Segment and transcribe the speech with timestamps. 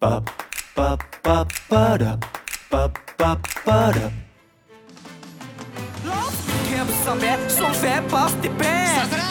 [0.00, 0.22] ba
[0.76, 0.96] ba
[1.68, 2.14] ba da
[6.06, 8.62] 老子明天不上班，爽翻巴适的板。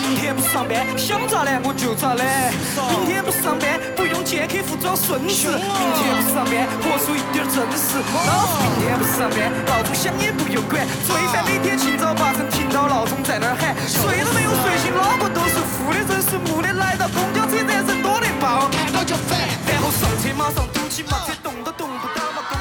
[0.03, 2.51] 明天不上班，想咋懒我就咋懒。
[2.91, 5.55] 明天不上班，不用见客服装孙子。
[5.55, 5.63] 明
[5.95, 8.03] 天不上班，活出一点真实。
[8.27, 10.85] 老子明天不上班，闹钟响也不用管。
[11.07, 16.73] 罪犯每天清早八晨听到闹钟在那儿喊，睡都没有睡醒，脑壳都是负的，人是木的。
[16.73, 19.47] 来到公交车站，人多得爆，看到就烦。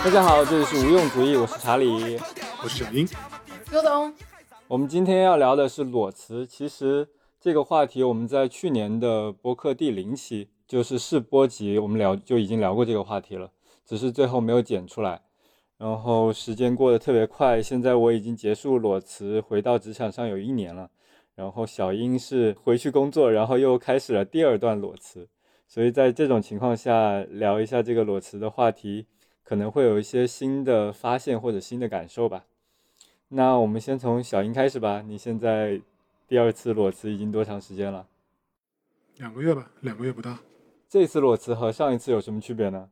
[0.05, 2.19] 大家好，这里是无用主义，我是查理。
[2.63, 3.09] 我是小英，
[3.71, 4.13] 刘总，
[4.69, 6.47] 我们今天要聊的是裸辞。
[6.47, 7.09] 其实
[7.41, 13.51] 这个话题我们在去年的播客第零期，就是试播集，我们聊就已经聊过这个话题了，
[13.87, 15.23] 只是最后没有剪出来。
[15.79, 20.91] 然后时间过得特别快，现在我已经结束裸辞，回到职场上有一年了。
[21.35, 25.27] 然后小英是回去工作，然后又开始了第二段裸辞。
[25.69, 29.07] 所以在这种情况下聊一下这个裸辞的话题，
[29.43, 32.45] 可能会有一些新的发现或者新的感受吧。
[33.29, 35.03] 那我们先从小英开始吧。
[35.03, 35.81] 你现在
[36.29, 38.07] 第二次裸辞已经多长时间了？
[39.17, 40.39] 两个月吧，两个月不到。
[40.89, 42.89] 这次裸辞和上一次有什么区别呢？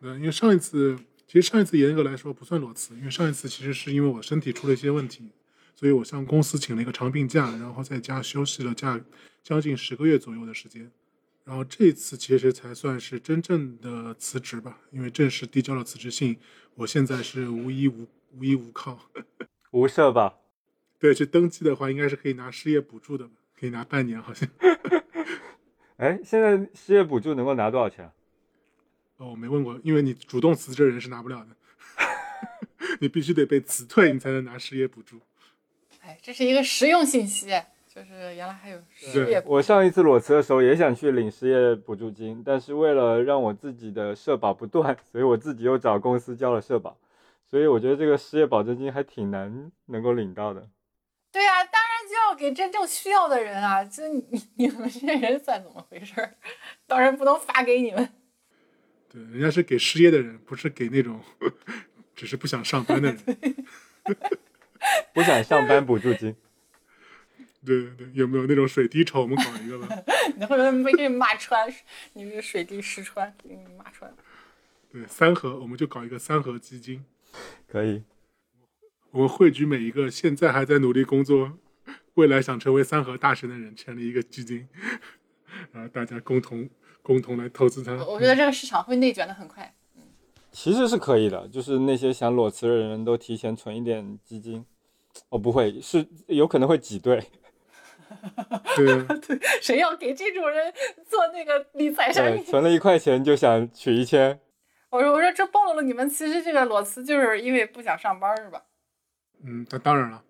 [0.00, 5.30] 嗯，因为上一次其实上一次严格来说不算裸辞，因为上一次其实是因为我身体出了一些问题，
[5.74, 9.00] 所以我向公司请了一个长病假，然后在家休息了假
[9.42, 10.90] 将近十个月左右的时间。
[11.46, 16.36] 然后这次其实才算是真正的辞职吧，因为正式递交了辞职信，
[16.74, 18.98] 我现在是无依无无依无靠。
[19.70, 20.42] 无社保。
[20.98, 24.48] 对，去登记的话，应该是可以拿失业补助的，可以拿半年好像。
[25.98, 28.10] 哎，现在失业补助能够拿多少钱？
[29.18, 31.56] 哦，我没问过，因为你主动辞职的人是拿不了的，
[33.00, 35.20] 你必须得被辞退，你才能拿失业补助。
[36.00, 37.46] 哎，这是一个实用信息，
[37.96, 46.98] 就是原来还有失业我上一次裸辞的时候也想去领失业补助金，但是为了让我自己的社保不断，所以我自己又找公司交了社保。
[47.48, 50.68] 所以我觉得这个失业保证金还挺难能够领到的。
[51.32, 53.82] 对呀、当然就要给真正需要的人啊！
[53.82, 54.22] 就你
[54.56, 56.36] 你们这些人算怎么回事儿？
[56.86, 58.10] 当然不能发给你们。
[59.08, 61.18] 对，人家是给失业的人，不是给那种
[62.14, 63.18] 只是不想上班的人。
[65.14, 66.36] 不想上班补助金，
[67.66, 69.22] 对对对，有没有那种水滴筹？
[69.22, 69.88] 我们搞一个吧。
[70.38, 71.68] 你会不会被给你骂穿？
[72.14, 74.10] 你这水滴石穿，给你骂穿。
[74.90, 77.04] 对，三合，我们就搞一个三合基金，
[77.66, 78.04] 可以。
[79.10, 81.58] 我们汇聚每一个现在还在努力工作、
[82.14, 84.68] 未来想成为三核大神的人，成立一个基金，
[85.72, 86.68] 然后大家共同
[87.02, 87.92] 共同来投资它。
[87.96, 89.74] 我我觉得这个市场会内卷的很快。
[90.52, 94.64] 其实是可以的，就是那些想裸辞的人都提前存一点基金。
[95.30, 97.22] 哦，不会，是有可能会挤兑。
[98.76, 100.72] 对 对，谁要给这种人
[101.08, 102.44] 做那个理财产对，品？
[102.44, 104.40] 存了一块钱就想取一千，
[104.90, 108.62] 我说我说这暴露了你们其实这个裸辞就是因为不想上班是吧？
[109.44, 110.24] 嗯，那当然了，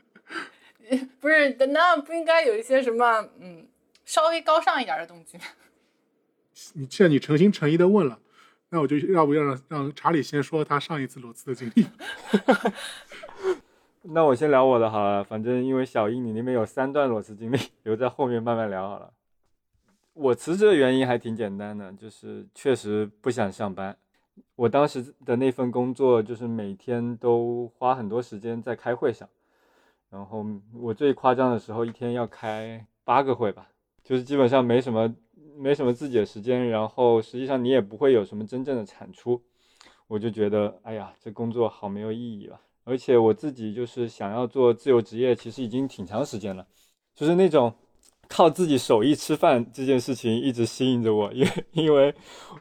[1.20, 3.68] 不是，那不应该有一些什么嗯
[4.04, 5.44] 稍微高尚一点的动机吗？
[6.74, 8.18] 你既然你诚心诚意的问了，
[8.68, 11.86] 那我就要不要让让查理先说他上一次裸辞的经历？
[14.02, 19.12] 那我先聊我的好了，反正因为小英你那边有三段裸辞经历，留在后面慢慢聊好了。
[20.14, 23.96] 我辞职的原因还挺简单的，就是确实不想上班。
[24.56, 29.28] 我当时的那份工作就是每天都花很多时间在开会上，
[30.08, 33.68] 然后我最夸张的时候一天要开八个会吧，
[34.02, 35.14] 就是基本上没什么
[35.56, 39.42] 没什么自己的时间，然后实际上你也不会有什么真正的产出，
[40.06, 42.58] 我就觉得哎呀，这工作好没有意义了。
[42.90, 46.66] 而且我自己就是想要做自由职业，其实已经挺长时间了，
[47.14, 47.72] 就是那种
[48.28, 52.12] 靠自己手艺吃饭这件事情一直吸引着我，因为因为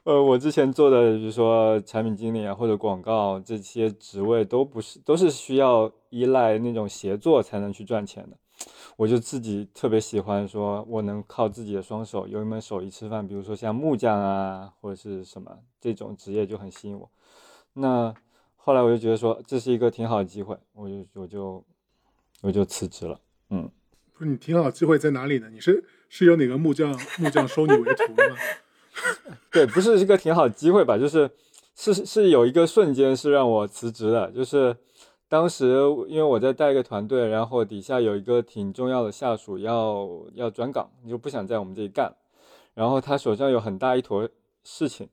[0.04, 8.38] 呃我之前做的比如说产品经理啊或者广告这些职位都不是都是需要依赖那种协作才能去赚钱的，
[8.98, 17.10] 我就自己特别喜欢说我能靠自己的双手有一门手艺吃饭，比如说像木匠啊或者是什么这种职业就很吸引我，
[17.74, 18.14] 那。
[18.62, 21.66] 后来我就觉得说这是一个挺好的机会，我就我就
[22.42, 23.20] 我就辞职了。
[23.50, 23.72] 嗯，
[24.14, 25.50] 不是你挺好，机会在哪里呢？
[25.50, 28.38] 你是是有哪个木匠木匠收你为徒吗？
[29.50, 30.98] 对，不是一个挺好的机会吧？
[30.98, 31.30] 就是
[31.74, 34.76] 是是有一个瞬间是让我辞职的，就是
[35.28, 35.74] 当时
[36.08, 42.14] 因为我在带一个团队，然后底下有一个挺重要的下属要要转岗，就不想在我们这里干，
[42.76, 44.30] 然后他手上有很大一坨
[44.64, 45.10] 事情，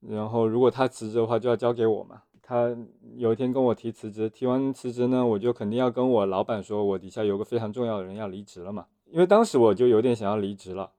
[0.00, 2.22] 然后如果他辞职的话，就要交给我嘛。
[2.42, 2.76] 他
[3.16, 8.86] 有一天跟我提辞职，提完辞职呢，我就肯定要跟我老板说，我底下有个非常重要的人要离职了嘛。
[9.10, 10.90] 因为当时我就有点想要离职了，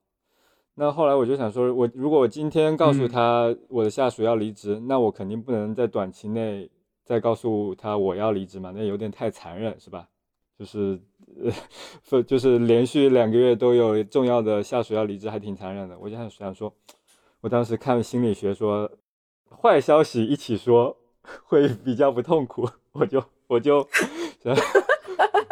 [0.75, 6.69] 那后来我就想说，我如果我今天告诉嗯他我的下属要离职，那我肯定不能在短期内
[7.03, 10.07] 再告诉他我要离职嘛，那有点太残忍，是吧？
[10.57, 10.99] 就是
[12.09, 15.97] 呃，就是连续两个月都有重要的下属要离职，还挺残忍的。
[15.99, 16.71] 我就想想说，
[17.41, 18.89] 我当时看心理学说，
[19.49, 20.95] 坏消息一起说
[21.45, 23.87] 会比较不痛苦，我就我就
[24.43, 24.55] 想，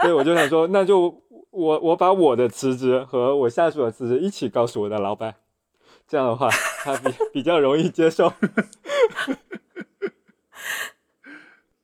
[0.03, 5.35] 对，我就想说，那就我我把我的辞职和我下属的辞职一起告诉我的老板，
[6.07, 6.49] 这样的话
[6.83, 8.31] 他比比较容易接受。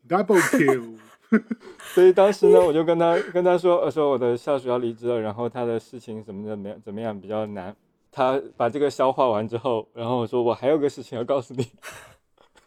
[0.07, 0.98] double kill，
[1.94, 7.75] 所以当时呢，我就跟他跟他说，呃，说我的下属要离职了，然后他的事情怎么的没怎么样比较难。
[8.10, 11.68] 他把这个消化完之后，然后我说我还有个事情要告诉你，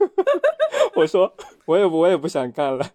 [0.97, 1.35] 我说
[1.67, 2.91] 我也我也不想干了。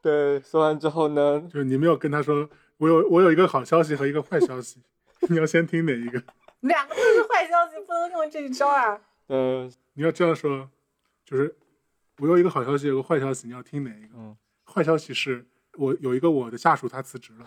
[0.00, 2.48] 对，说完之后呢，就是你没有跟他说，
[2.78, 4.80] 我有我有一个好消息和一个坏消息，
[5.28, 6.22] 你要先听哪一个？
[6.60, 9.00] 两个都是坏消息，不能用这一招啊！
[9.26, 10.68] 呃，你要这样说，
[11.24, 11.54] 就是
[12.18, 14.14] 我有一个好消息，有个坏消息，你要听哪一个？
[14.16, 15.46] 嗯，坏消息是
[15.76, 17.46] 我有一个我的下属他辞职了，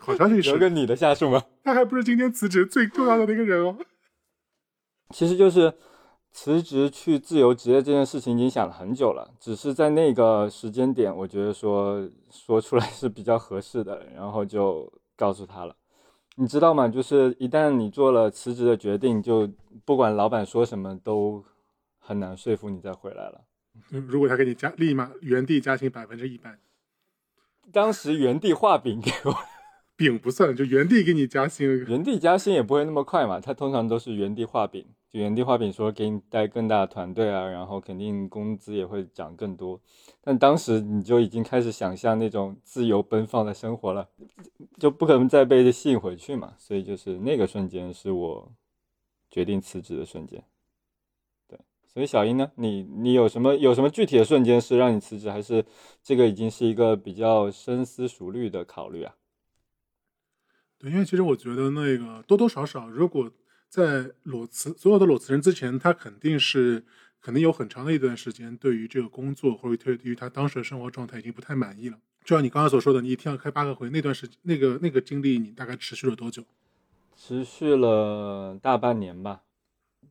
[0.00, 1.44] 好消息是有个你的下属吗？
[1.62, 3.76] 他还不是今天辞职最重要的那个人哦。
[5.10, 5.72] 其实就是
[6.36, 15.74] 辞职去自由职业这件事情已经想了很久了，只是在那个时间点，我觉得说说出来是比较合适的，然后就告诉他了。
[16.34, 16.86] 你知道吗？
[16.88, 19.50] 就是一旦你做了辞职的决定，就
[19.86, 21.42] 不管老板说什么，都
[21.98, 23.40] 很难说服你再回来了。
[23.88, 26.58] 如果他给你加立马原地加薪百分之一百，
[27.72, 29.34] 当时原地画饼给我，
[29.96, 31.66] 饼不算，就原地给你加薪。
[31.88, 39.80] 原地加薪也不会那么快嘛，他通常都是原地画饼，就原地画饼说给你带更大的团队啊，然后肯定工资也会涨更多。
[40.20, 44.06] 但当时你就已经开始想象那种自由奔放的生活了，
[44.78, 48.52] 就不可能再被吸引回去嘛，所以就是那个瞬间是我
[49.30, 50.44] 决定辞职的瞬间。
[51.48, 55.64] 对，所以小英呢，你你有什么有什么具体的瞬间是让你辞职，还是
[56.02, 59.14] 这个已经是一个比较深思熟虑的考虑啊？
[60.78, 63.30] 对，因为其实我觉得那个多多少少，如果
[63.68, 66.84] 在裸辞所有的裸辞人之前，他肯定是
[67.20, 71.98] 肯定有很长的一段时间对于这个工作或者对于他当时的生活状态已经不太满意了。
[72.24, 76.42] 就像你刚刚所说的，你一天要开八个会，那段时那个那个经历你大概持续了多久？
[77.16, 79.42] 持续了大半年吧，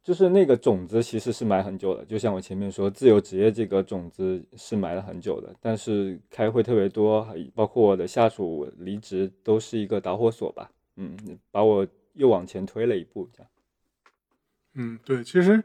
[0.05, 11.17] 就是那个种子其实是埋很久的，就像我前面说，自由职业这个种子是埋了很久的，但是开会特别多，包括我的下属离职，都是一个导火索吧，嗯，
[11.49, 13.51] 把我又往前推了一步，这样。
[14.75, 15.63] 嗯，对，其实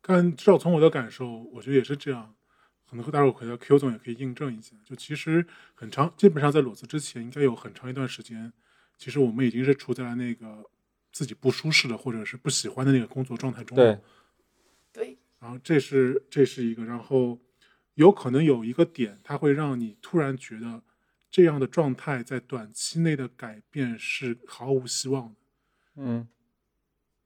[0.00, 2.34] 看至少从我的感受，我觉得也是这样。
[2.88, 4.74] 可能待会儿回到 Q 总也可以印证一下。
[4.82, 8.50] 就其实很长，基本上在裸辞之前，应该有很长一段时间，
[8.96, 10.64] 其实我们已经是处在那个
[11.18, 13.74] 自己不舒适的或者是不喜欢的那个工作状态中。
[13.74, 13.98] 对，
[14.92, 17.36] 对，然后这是这是一个，然后
[17.94, 20.80] 有可能有一个点，它会让你突然觉得
[21.28, 25.40] 这样的状态在短期内的改变是毫无希望的。
[25.96, 26.28] 嗯，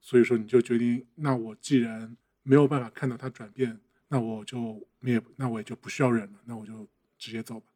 [0.00, 3.78] 所以说你就决定，那我既然没有办法看到它转变，
[4.08, 7.66] 那我就也那我也就不需要忍了，那我就直接走吧。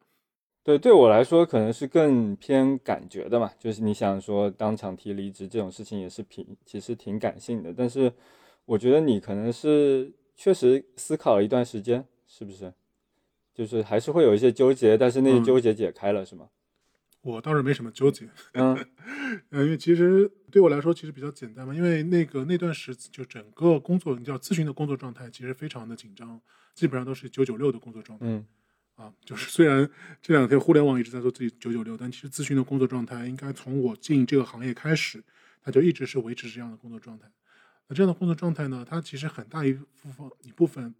[0.67, 8.11] 对，对我来说可能是更偏感觉的嘛，就是你想说当场提离职这种事情也是挺其实挺感性的，但是
[8.65, 12.73] 我觉得你可能是确实思考了一段时间，是不是？
[13.53, 16.49] 就是还是会有一些纠结，但是那些嗯纠结解开了，是吗？
[17.21, 18.75] 我倒是没什么纠结，嗯
[19.51, 26.41] 嗯， 因为其实对我来说其实比较简单嘛，因为那个那段时就整个工作，你叫咨询的工作状态其实非常的紧张，
[26.75, 28.25] 基本上都是九九六的工作状态。
[28.27, 28.45] 嗯
[28.97, 29.89] 啊，就是虽然
[30.21, 35.23] 这两天互联网一直在做自己九九六，但其实咨询的工作状态应该从我进这个行业开始，
[35.61, 37.31] 它就一直是维持这样的工作状态。
[37.87, 40.93] 那这样的工作状态呢，它其实很大一部分一部分，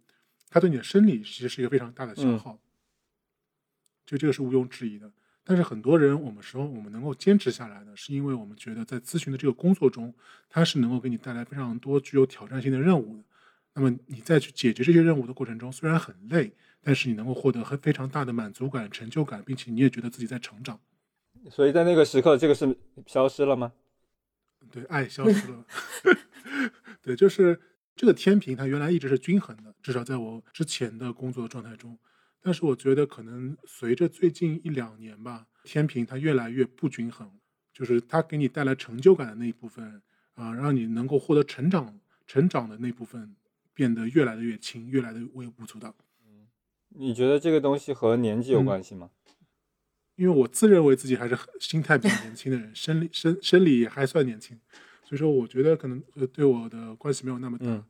[0.48, 2.58] 它对你的生理其实是一个非常大的消嗯耗，
[4.06, 5.12] 就这个是毋庸置疑的。
[5.42, 10.14] 但是很多人，我们说我们能够坚持下来的，是因为我们觉得在咨询的这个工作中，
[10.48, 13.24] 它是能够给你带来非常多具有挑战性的任务的。
[13.74, 20.80] 那么你在去解决这些任务的过程中，虽然很累，但是你能够获得很非常大的满足感、成就感，并且你也觉得自己在成长。
[21.50, 23.72] 所以在那个时刻，这个是消失了吗？
[24.70, 25.64] 对，爱消失了。
[27.00, 27.60] 对，就是
[27.94, 31.98] 这个天平，它原来一直是均衡的，至少在我之前的工作状态中。
[32.40, 37.30] 但是我觉得，可能随着最近一两年吧，天平它越来越不均衡，
[37.72, 40.02] 就是它给你带来成就感的那一部分
[40.34, 43.34] 啊、让你能够获得成长、成长的那部分
[43.74, 45.94] 变得越来的越轻，越来的微不足道。
[46.98, 49.10] 你觉得这个东西和年纪有嗯关系吗？
[50.16, 54.58] 因为我自认为自己还是很心态比较年轻的人，生理生生理也还算年轻，
[55.04, 57.66] 所以说我觉得可能呃对我的关系没有那么大。
[57.66, 57.84] 嗯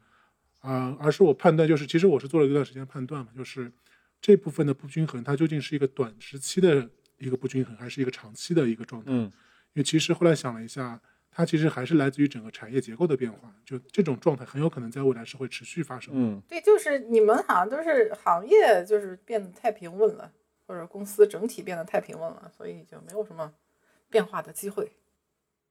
[0.61, 3.73] 啊、而是我判断就是，其实我是做了一段时间判断嘛，就是
[4.21, 9.11] 这部分的不均衡，它究竟是一个短时期的一个不均衡，还是一个长期的一个状态？
[9.12, 9.33] 嗯
[9.75, 11.00] 因为其实后来想了一下，
[11.38, 16.21] 它其实还是来自于整个产业结构的变化，就这种状态很有可能在未来是会持续发生的。
[16.21, 20.33] 嗯对，就是你们好像都是行业就是变得太平稳了，
[20.66, 23.52] 或者公司整体变得太平稳了，所以就没有什么
[24.11, 24.90] 变化的机会。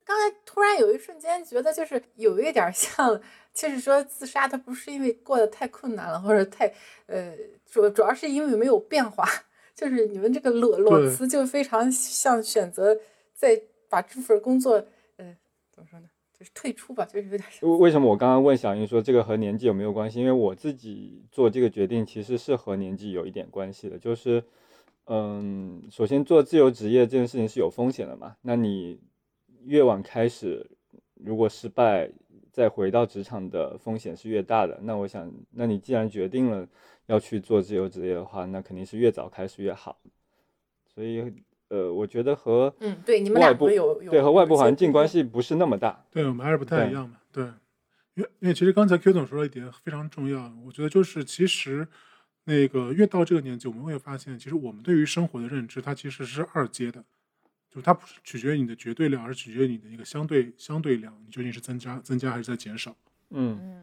[0.06, 3.20] 刚才突然有一瞬间觉得，就是有一点像，
[3.52, 6.72] 就是说自杀，它不是因为过得太困难了，或者太
[7.04, 9.28] 呃，主主要是因为没有变化。
[9.74, 12.98] 就是你们这个裸裸辞就非常像选择
[13.32, 14.84] 在把这份工作，呃，
[15.78, 17.78] 怎么说呢，就是退出吧，就是有点。
[17.78, 20.18] 为什么我刚刚问小英说这个和年纪有没有关系？
[20.18, 24.42] 因为我自己做这个决定其实是和年纪有一点关系的，就是，
[25.04, 29.00] 嗯，首先做自由职业这件事情是有风险的嘛，那你
[29.66, 30.68] 越晚开始，
[31.14, 32.10] 如果失败，
[32.50, 34.80] 再回到职场的风险是越大的。
[34.82, 36.68] 那我想，那你既然决定了
[37.06, 40.00] 要去做自由职业的话，那肯定是越早开始越好。
[40.92, 41.32] 所以，
[41.68, 46.04] 呃，我觉得和嗯，对，你们外部两个有有对和外部环境关系不是那么大。
[46.10, 47.18] 对我们还是不太一样嘛。
[47.30, 47.44] 对，
[48.14, 51.86] 因为因为其实刚才 Q 总说了一点非常重要，我觉得就是其实
[52.44, 57.04] 那个越到这个年纪，我们会发现，其实我们对于生活的认知，它其实是二阶的，
[57.70, 62.96] 就它不是取决于你的绝对量，而是取决于你的一个相对相对量，你究竟是增加增加还是在减少。
[63.30, 63.82] 嗯嗯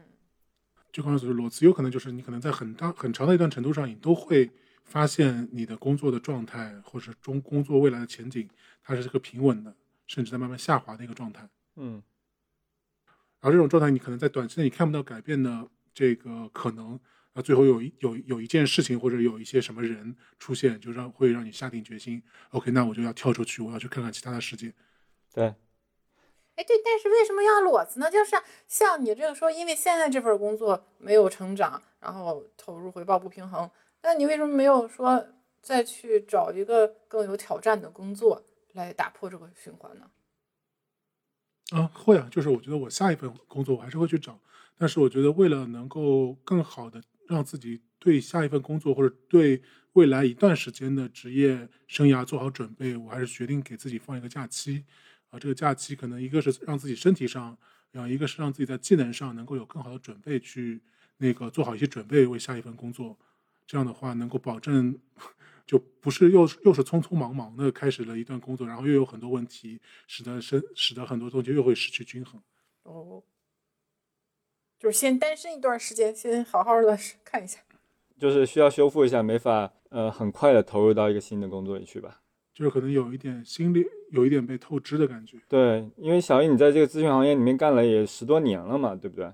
[0.92, 4.50] 就刚才所说，裸辞有可能就是你可能在很大很长的一段程度上，你都会
[4.86, 8.48] 发现你的工作的状态或者中工作未来的前景，
[8.82, 9.74] 它是个平稳的，
[10.06, 11.46] 甚至在慢慢下滑的一个状态。
[11.74, 12.02] 嗯
[13.40, 16.98] 而这种状态，你可能在短期内你看不到改变的这个可能，
[17.34, 24.72] 啊，最后有一有有一件事情或者有一些什么人出现，就让会让你下定决心，OK，那我就要跳出去，我要去看看其他的世界。
[25.32, 25.44] 对，
[26.56, 28.10] 哎，对，但是为什么要裸辞呢？
[28.10, 28.30] 就是
[28.66, 33.70] 像你这个说，因为现在这份工作没有成长，然后投入回报不平衡，
[34.06, 35.26] 那你为什么没有说
[35.60, 38.40] 再去找一个更有挑战的工作
[38.74, 40.08] 来打破这个循环呢？
[41.72, 44.38] 啊，会啊，就是我觉得我下一份工作我还是会去找，
[44.78, 49.60] 但是我觉得为了能够更好的让自己对下一份工作或者对
[49.94, 54.84] 未来一段时间的职业生涯做好准备，我还是决定给自己放一个假期。
[55.30, 57.58] 啊，这个假期可能一个是让自己身体上，
[57.90, 60.80] 然后一个是让自己在技能上能够有更好的准备，去
[61.16, 63.18] 那个做好一些准备为下一份工作。
[63.66, 64.98] 这样的话能够保证，
[65.66, 72.40] 就不是又又是匆匆忙忙的开始了一段工作，然后又有很多问题，使得生使得很多东西又会失去均衡。
[72.84, 73.22] 哦，
[74.78, 77.58] 就是先单身一段时间，先好好的看一下。
[78.18, 82.22] 就是需要修复一下，没法呃很快的投入到一个新的工作里去吧。
[82.54, 85.38] 就是可能有一点心里有一点被透支的感觉。
[85.46, 89.30] 对，因为小易你在这个咨询行业里面干了也十多年了嘛，对不对？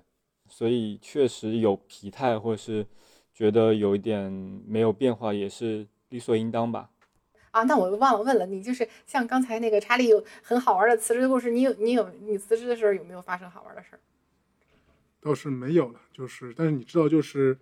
[0.49, 2.85] 所以确实有疲态，或是
[3.33, 4.31] 觉得有一点
[4.67, 6.89] 没有变化，也是理所应当吧。
[7.51, 13.99] 啊，那我忘了问了，你就是像刚才那个查理有很好玩的辞职的故事，你有你有你辞职的时候有没有发生好玩的事儿？
[15.21, 17.57] 倒是没有了，就是但是你知道，就是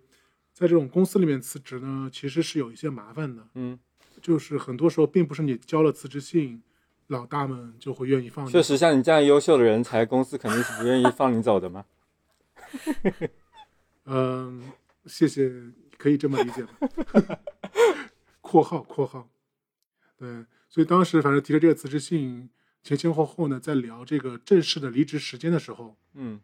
[0.52, 3.78] 在这种公司里面辞职呢，其实是有一些麻烦的，嗯，
[4.20, 6.62] 就是很多时候并不是你交了辞职信，
[7.06, 8.50] 老大们就会愿意放你。
[8.50, 11.84] 确实，像你这样优秀的人才，公司肯定是不愿意放你走的嘛。
[14.06, 14.60] 嗯，
[15.06, 15.50] 谢谢，
[15.98, 17.38] 可以这么理解吧？
[18.40, 19.30] 括号括号，
[20.16, 22.50] 对，所以当时反正提了这个辞职信，
[22.82, 26.40] 前前后后呢，在聊这个正式的离职时间的时候，嗯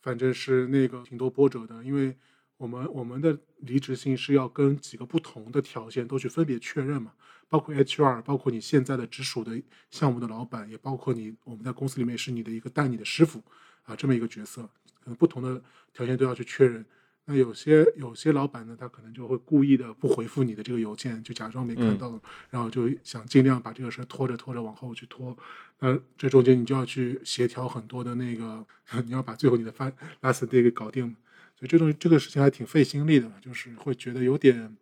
[0.00, 2.16] 反正是那个挺多波折的，因为
[2.56, 7.12] 我们我们的离职信是要跟几个不同的条件都去分别确认嘛，
[7.48, 9.60] 包括 HR，包括你现在的直属的
[9.90, 13.42] 项目的老板，也包括你我们在公司里面是你的一个带你的师傅
[13.82, 14.62] 啊这么一个角色，
[15.00, 15.62] 可能不同的
[15.92, 16.84] 条件都要去确认。
[17.26, 25.34] 那有些有些老板呢，他可能就会故意的不回复你的这个邮件，就假装没看嗯到，然后就想尽量把这个事儿拖着拖着往后去拖。
[25.78, 28.64] 那这中间你就要去协调很多的那个，
[29.06, 29.90] 你要把最后你的发
[30.20, 31.16] last day 给搞定。
[31.56, 34.76] 所以这东西这个事情还挺费心力的，就是会觉得有点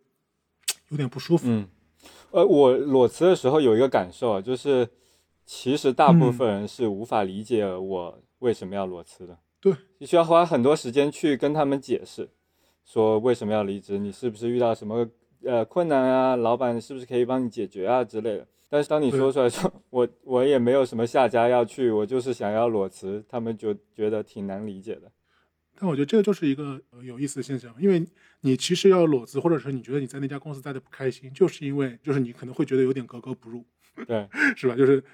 [0.88, 1.44] 有点不舒服。
[1.46, 1.68] 嗯，
[2.32, 4.88] 呃，我裸辞的时候有一个感受啊，就是
[5.44, 9.38] 其实大部嗯分人是无法理解我为什么要裸辞的。
[9.62, 12.28] 对，你需要花很多时间去跟他们解释，
[12.84, 15.08] 说为什么要离职，你是不是遇到什么
[15.44, 18.48] 呃困难啊，老板是不是可以帮你解决啊之类的。
[18.68, 25.12] 但是当你说出来说， 我我也没有什么下家要去，我就是想要裸辞，他们就觉得挺难理解的。
[25.78, 28.04] 但我觉得这个就是一个呃有意思的现象，因为
[28.40, 33.64] 你其实要裸辞，或者是你觉得你在那家公司待的不开心，就是因为就是你可能会觉得有点格格不入，
[34.06, 34.74] 对， 是吧？
[34.74, 35.04] 就是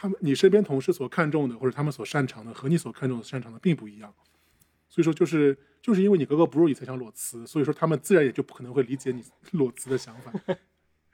[0.00, 4.10] 他们你身边同事所看重的或者他们所擅长的和你所看重的擅长的并不一样，
[4.88, 9.22] 所以说就是就是因为你格格不入，你才想裸辞，所以说他们自然也就不可能会理解你
[9.58, 10.32] 裸辞的想法。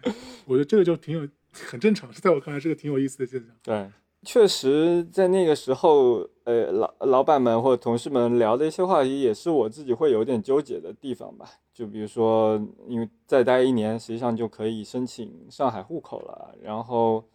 [0.46, 3.50] 我觉得这个就挺有很正常，在我看来是个挺有意思的现象。
[3.60, 3.90] 对，
[4.22, 11.50] 确实在那个时候，呃，老老板们或者同事们聊的一些话题，也是我自己会有点纠结的地方吧。
[11.74, 17.28] 就比如说，因为再待一年，实际上就可以申请上海户口了，然后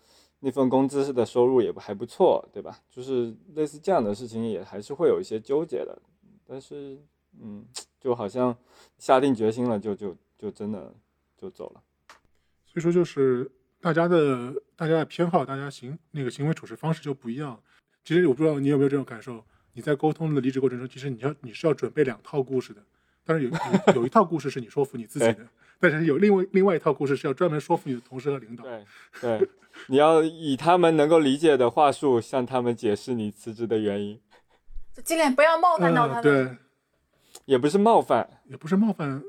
[0.43, 2.79] 那份工资的收入也还不错，对吧？
[2.89, 6.01] 就是类似这样的事情，也还是会有一些纠结的。
[6.45, 6.99] 但是，
[7.39, 7.63] 嗯，
[7.99, 8.57] 就好像
[8.97, 10.93] 下定决心了，就就就真的
[11.37, 11.81] 就走了。
[12.65, 17.61] 所以说就是大家的大家的偏好，大家行那个行为处事方式就不一样。
[18.03, 19.43] 其实我不知道你有没有这种感受，
[19.73, 22.83] 你在沟通的离职过程中，其实你要你是要准备两套故事的，
[23.23, 25.47] 但是有有有一套故事是你说服你自己的，
[25.81, 28.63] 但是有另外另外一套故事是要专门说服你的同事和领导。
[28.63, 28.85] 对
[29.19, 29.49] 对，
[29.87, 34.19] 你要以他们能够理解的话术向他们解释你辞职的原因，
[34.95, 36.23] 就尽量不要冒犯到他嗯，们。
[36.23, 36.57] 对，
[37.45, 38.29] 也不是冒犯。
[38.47, 39.23] 也不是冒犯，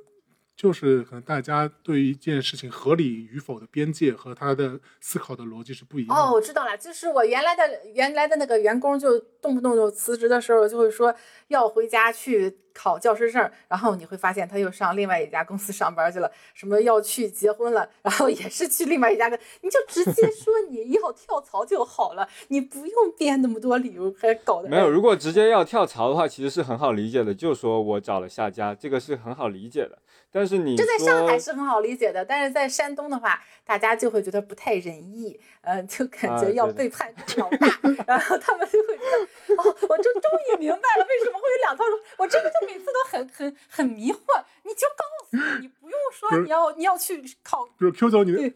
[0.56, 6.20] 就是可能大家对于一件事情合理与否的边界和他的思考的逻辑是不一样的。
[6.20, 7.62] 哦，我知道了，就是我原来的
[7.94, 11.14] 原来的那个员工，就动不动就辞职的时候就会说
[11.48, 29.98] 要回家去考教师证，然后你会发现他又上另外一家公司上班去了，什么要去结婚了，然后也是去另外一家的，你就直接 说你要跳槽就好了，你不用编那么多理由，还搞得没有，如果直接要跳槽的话，其实是很好理解的，就说我找了下家，这个是很好理解的。
[30.34, 37.68] 但是你这在上海是很好理解的，但是在山东的话，大家就会觉得不太仁义，呃，就感啊觉要背叛老大，
[38.08, 41.84] 然后他们就会觉得，哦，我就终于明白了为什么会有两套，
[42.16, 48.52] 我这个就每次都很很很迷惑，你就告诉我，你不用说你要你要去考，比如 Q 总，你的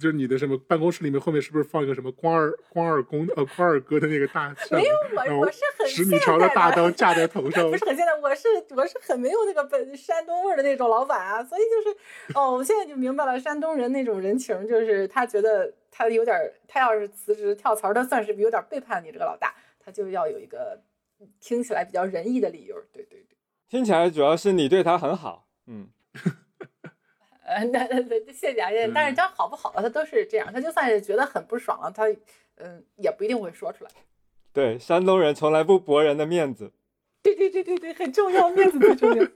[0.00, 11.96] 就是你的什么办公室里面后面是不是放一个什么关二关二公呃关二哥的那个大扇没有我我是很十米现长的大刀架在头 上不，是很现在，我是我是很没有那个本山东味儿的那种老板啊，所以就是
[12.34, 20.80] 哦，我现在就明白了，山东人那种人情，就是他觉得他有点儿，他要是辞职跳槽儿，他算是有点背叛你这个老大，他就要有一个
[21.40, 22.76] 听起来比较仁义的理由。
[22.92, 23.36] 对对对，
[23.68, 25.88] 听起来主要是你对他很好，嗯，
[27.44, 32.04] 呃，那那那谢谢啊，嗯但是他好不好了，他都是这样，他就算是觉得很不爽了，他
[32.56, 33.90] 嗯也不一定会说出来。
[34.52, 36.72] 对，山东人从来不驳人的面子。
[37.22, 39.24] 对对对对对，很重要，面子最重要。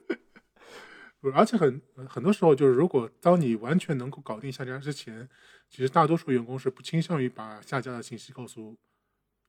[1.19, 5.27] 不是而且很很多时候就是，如果当你完全能够搞定下家之前，
[5.69, 8.77] 其实大多数员工是不倾向于把下家的信息告诉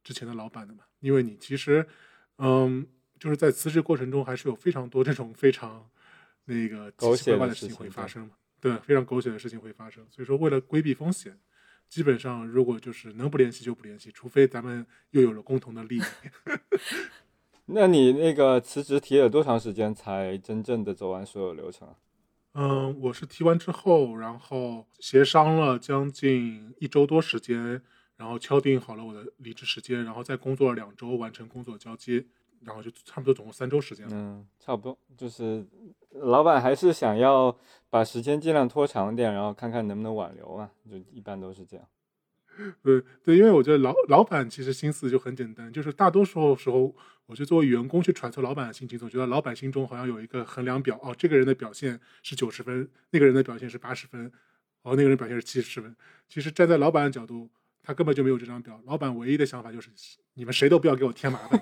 [0.03, 1.87] 之前的老板的嘛，因为你其实，
[2.38, 2.87] 嗯，
[3.18, 5.88] 就是在辞职过程中还是有非常多这种非常
[6.46, 11.38] 那个奇奇怪怪的事情会发生嘛，对，非常狗血的事情会发生，所以说为了规避风险。
[11.88, 16.03] 基本上，如果就是能不联系就不联系，除非咱们又有了共同的利益。
[17.64, 21.94] 那你那个辞职提了多长时间才真正的走完所有流程啊？
[22.53, 27.81] 嗯，我是提完之后，然后协商了将近一周多时间，
[28.19, 32.23] 然后敲定好了我的离职时间，然后再工作了两周完成工作交接，
[32.65, 34.13] 然后就差不多总共三周时间了。
[34.13, 35.65] 嗯，差不多，就是
[36.11, 37.57] 老板还是想要
[37.89, 41.87] 把时间尽量拖长点，然后看看能不能挽留嘛，就一般都是这样。
[42.83, 46.93] 对对，因为我觉得老老板其实心思就很简单，就是大多数时候，
[47.27, 54.27] 我就作为员工去揣测老板的心情，总觉得老板心中好像有一个衡量表，哦，这个人的表现是九十分，那个人的表现是八十分，
[54.83, 55.95] 哦，那个人表现是七十分。
[56.29, 57.49] 其实站在老板的角度，
[57.88, 59.88] 他根本就没有这张表，老板唯一的想法就是
[60.35, 61.59] 你们谁都不要给我添麻烦。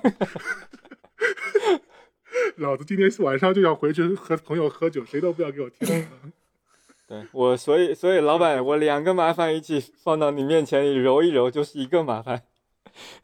[2.58, 6.32] 老子今天晚上就要回去和朋友喝酒，谁都不要给我添麻烦。
[7.06, 12.42] 对我，所以所以老板，我两个麻烦一起放到你面前揉一揉，就是一个麻烦。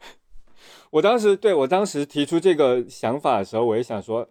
[0.91, 4.29] 我当时对我当时提出这个想法的时候，我也想说，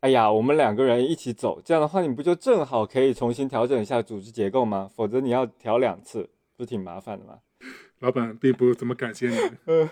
[0.00, 4.90] 哎呀，我们两个人一起走，这样的话你不就正好可以重新调整一下组织结构吗？
[4.94, 7.38] 否则你要调两次，不挺麻烦的吗？
[8.00, 9.58] 老板并不怎么感谢你们，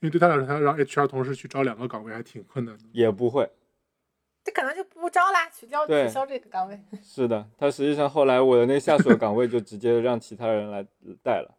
[0.00, 2.84] 因为对他来说，他让 HR 同事去招两个岗位还挺困难的。
[2.92, 3.50] 也不会，
[4.44, 6.80] 这可能就不招啦，取消取消这个岗位。
[7.02, 10.86] 是的，他实际上后来我的那下属的岗位就直接让其他人来
[11.22, 11.54] 带了。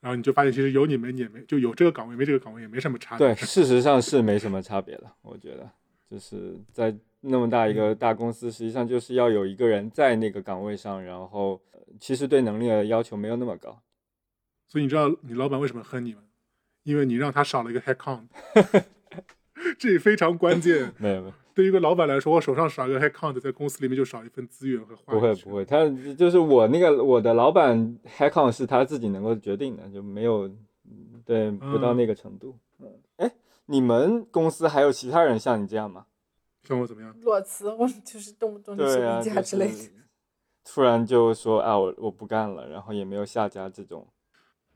[0.00, 3.26] 然后你就发现，其实有你们也没，就有这个岗位没这个岗位也没什么差别。
[3.26, 5.70] 对，事实上是没什么差别的，我觉得，
[6.10, 13.78] 就是在那么大一个大公司，实际上就是要有一个人在那个岗位上，然后呃其实对能力的要求没有那么高。
[14.70, 16.20] 所以你知道你老板为什么恨你吗？
[16.84, 18.22] 因为你让他少了一个 head count，
[19.78, 20.94] 这非常关键。
[20.96, 30.48] 没有没有，对于一个老板来说，我手上少一个 headcount，在公司里面就少一份资源和话语权不会不会，他就是我那个我的老板 headcount 是他自己能够决定的，就没有
[31.24, 32.56] 对不到嗯那个程度。
[32.78, 33.30] 嗯，哎，
[33.66, 36.06] 你们公司还有其他人像你这样吗？
[36.62, 37.14] 像我怎么样？
[37.20, 39.72] 裸辞，我就是动不动就休对啊，病假之类的。
[39.74, 39.90] 是
[40.64, 44.06] 突然就说啊我我不干了，然后也没有下家这种。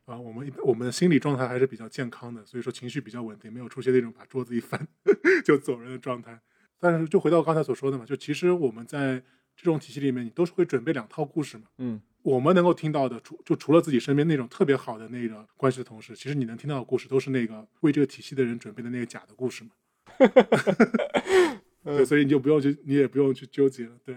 [0.06, 4.86] 啊，我们一我们的心理状态还是比较健康的，所以说情绪比较稳定，没有出现那种把桌子一翻
[5.44, 6.38] 就走人的状态。
[6.78, 9.22] 但是就回到刚才所说的嘛，就其实我们在
[9.56, 11.64] 这种体系里面，你都是会准备两套故事嘛。
[11.78, 19.70] 嗯，我们能够听到的，除就除了自己身边那种特别好的那个关系的同事，其实你能听到的故事都是那个为这个体系的人准备的那个假的故事嘛。
[21.82, 23.92] 对，所以你就不用去，你也不用去纠结了。
[24.04, 24.16] 对，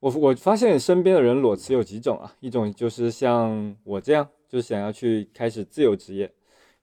[0.00, 6.28] 我我发现身边的人裸辞有几种啊，一种就是像我这样，就是想要去开始自由职业；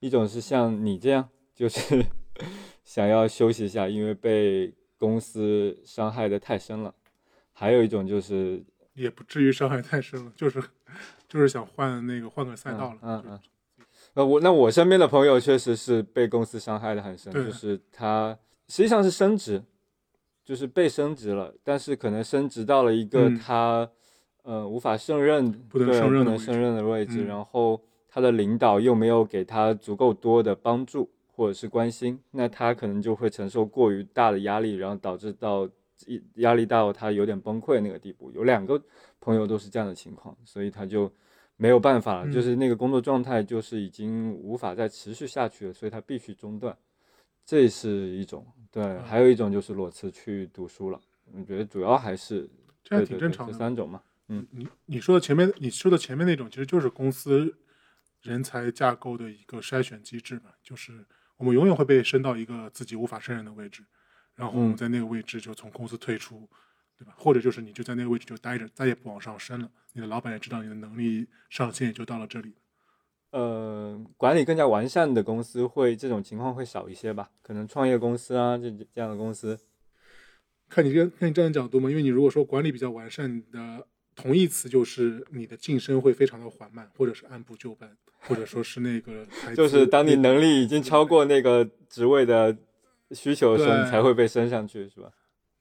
[0.02, 2.06] 一种是像你这样，就是
[2.84, 6.94] 想要休息一下，因为被公司伤害的太深了；
[7.54, 8.62] 还有一种就是
[8.94, 10.62] 也不至于伤害太深了，就是
[11.30, 13.00] 就是想换那个换个赛道了。
[13.04, 13.40] 嗯嗯。
[14.16, 19.64] 呃，我那我身边的朋友确实是被公司伤害的很深，就是他实际上是升职，
[20.44, 23.40] 就是被升职了，但是可能升职到了一个嗯。
[23.40, 23.90] 他、
[24.44, 35.68] 呃无法胜任不能对胜任的位置不能胜任的位置，嗯然后他的领导又没有给他足够多的帮助或者是关心，那他可能就会承受过于大的压力，然后导致到
[36.06, 38.32] 一压力大到他有点崩溃那个地步。
[38.32, 38.82] 有两个
[39.20, 41.12] 朋友都是这样的情况，所以他就
[41.58, 46.76] 没有办法就是那个工作状态就是已经无法再持续下去了，所以他必须中断。
[47.46, 51.00] 这是一种，对，嗯还有一种就是裸辞去读书了。
[51.34, 52.50] 我觉得主要还是
[52.84, 53.54] 对对对挺正常的。
[53.54, 54.02] 这三种嘛。
[54.52, 57.58] 你你说的前面你说的前面那种，其实就是公司
[58.22, 61.06] 人才架构的一个筛选机制嘛，就是
[61.38, 63.84] 我们永远会被升到一个自己无法胜任的位置，
[64.36, 66.48] 然后我们嗯在那个位置就从公司退出，
[66.98, 67.14] 对吧？
[67.18, 72.54] 或者就是你就在那个位置就待着，再也不往上升了，你的老板也知道你的能力上限也就到了这里。
[73.32, 77.32] 呃，管理更加完善的公司会这种情况会少一些吧？
[77.42, 79.58] 可能创业公司啊，这这样的公司，
[80.70, 83.88] 看你这看你这样的角度嘛，因为你如果说管理比较完善，的
[84.22, 92.56] 同义词就是你的晋升会非常的缓慢，或者是按部就班，或者说是那个就是当你能力已经超过那个职位的
[93.12, 95.10] 需求的时候，你才会被升上去，是吧？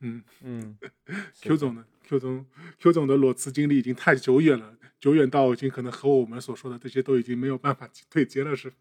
[0.01, 0.79] 嗯嗯
[1.41, 2.47] Q 总呢？Q 总
[2.79, 8.73] ，Q 总的裸辞经历已经太久远了，久远到已经可能和我们所说的这些都已经没有办法对接了，是？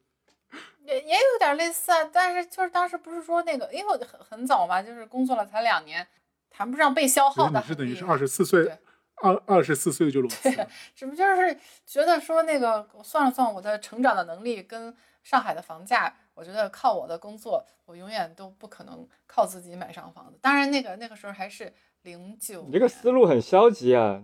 [0.86, 6.08] 也也有点类似啊，但是就是当时不是说那个，因为我很很早嘛，就是工作了才两年，
[6.50, 7.62] 谈不上被消耗的。
[7.62, 8.78] 实你是等于是二十四岁对，
[9.22, 20.40] 二二十四岁就裸辞了，只不就是觉得说那个我算了算我的成长的能力跟上海的房价，我觉得靠我的工作，我永远都不可能靠自己买上房子。
[20.42, 24.24] 当然那个那个时候还是零九，你这个思路很消极啊。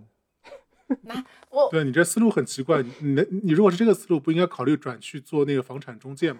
[1.50, 2.80] 我对你这思路很奇怪。
[2.80, 6.38] 你你的你如果是这个思路，不应该考虑转去做那个房产中介吗？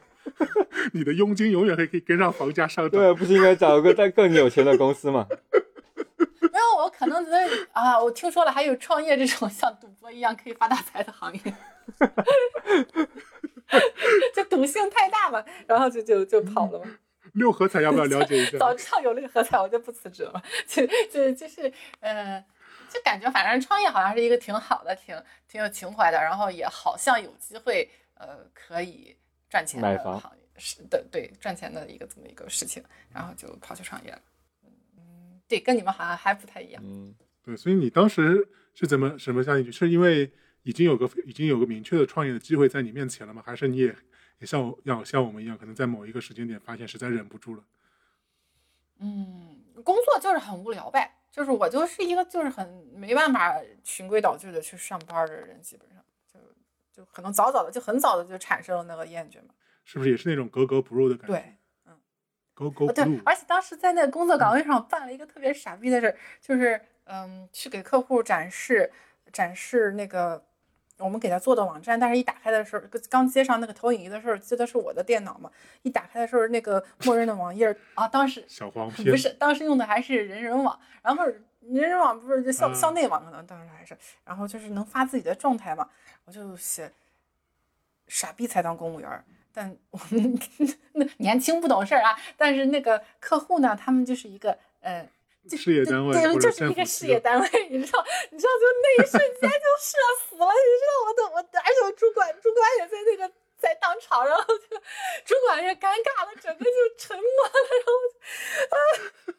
[0.95, 3.01] 你的佣金永远还可以跟上房价上涨。
[3.01, 5.27] 对，不是应该找个再更有钱的公司吗？
[6.57, 11.41] 没有，我可能觉得啊，我听说了还有创业这种 像赌博一样可以发大财的行业，
[14.35, 16.87] 这赌性太大嘛，然后就就就跑了嘛。
[17.35, 18.57] 六合彩要不要了解一下？
[18.59, 20.43] 早知道有六合彩，我就不辞职了。
[20.67, 22.43] 就就就是呃，
[22.89, 25.15] 就感觉反正创业好像是一个挺好的、挺
[25.47, 29.15] 挺有情怀的，然后也好像有机会呃可以
[29.51, 34.19] 赚钱的行业，是的，对赚钱的一个这么一个事情，然后就跑去创业了。
[35.47, 36.83] 嗯，对，跟你们好像还不太一样。
[36.85, 39.73] 嗯，对，所以你当时是怎么什么下进去？
[39.73, 40.31] 是因为
[40.63, 43.43] 已经有个已经有个明确的创业的机会在你面前了吗？
[43.45, 43.95] 还是你也
[44.39, 47.65] 也像我像像我们一样，可能在某一个时间点发现实在忍不住了？
[48.99, 53.55] 嗯，工作就是很无聊呗，就是我就是一个就是很没办法
[53.85, 56.41] 循规蹈矩的去上班的人，基本上就
[56.93, 59.55] 就可能早早的就很早的就产生了那个厌倦嘛。
[59.85, 61.37] 是不是也是那种格格不入的感觉？
[61.37, 61.57] 对，
[62.57, 68.91] ，go go 啊，对而且当时在那个工作岗位上办了一个特别傻逼的事儿，就是嗯，去给客户展示
[69.33, 70.43] 展示那个
[70.99, 75.51] 我们给他做的网站，但是一打开的时候，刚接上那个投影仪的时候，接的是我的电脑嘛，
[75.83, 81.25] 一打开的时候，那个默认的网页啊，当时小黄片不是，当时用的还是人人网，然后
[81.61, 82.75] 人人网不是就校嗯。
[82.75, 85.89] 校内网可能当时还是，然后就是能发自己的状态嘛，
[86.25, 86.91] 我就写
[88.09, 89.23] 傻逼才当公务员儿，
[89.57, 90.39] 但我们
[90.93, 95.09] 那年轻不懂事儿啊，但是那个客户呢，他们就是一个呃。
[95.49, 104.77] 就事业单位对，就是一个事业单位，你知道，你知道，就那一瞬间就社死了，你知道，我的我而且我主管主管也在那个在当场，然后就
[105.25, 109.33] 主管也尴尬了，整个就沉默了，然后就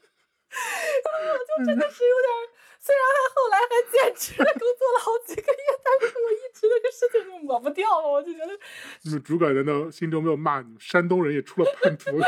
[1.11, 2.39] 啊，我就真的是有点儿，
[2.87, 8.57] 虽然他后来还坚持了，工作了好几个月，但是我一直那个事情就抹不掉了，我就觉得
[9.01, 12.11] 你们主管难道心中没有骂你们山东人也出了叛徒？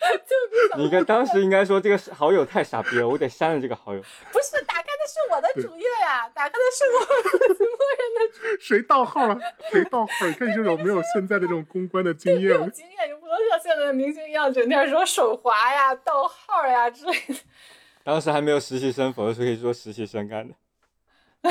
[0.00, 4.00] 就你跟当时应该说这个好友太傻逼了，我得删了这个好友。
[4.32, 8.58] 不是打开的是我的主页呀， 打开的是我默认的。
[8.60, 9.38] 谁盗号了？
[9.72, 10.26] 谁盗号？
[10.26, 17.34] 你看你这种没有现在的这种公关的经没有验，经验，就不能像现在的明星一样，整天说手滑呀、盗号呀之类的。
[18.02, 20.54] 当时还没有实习生，否则是可以说实习生干的。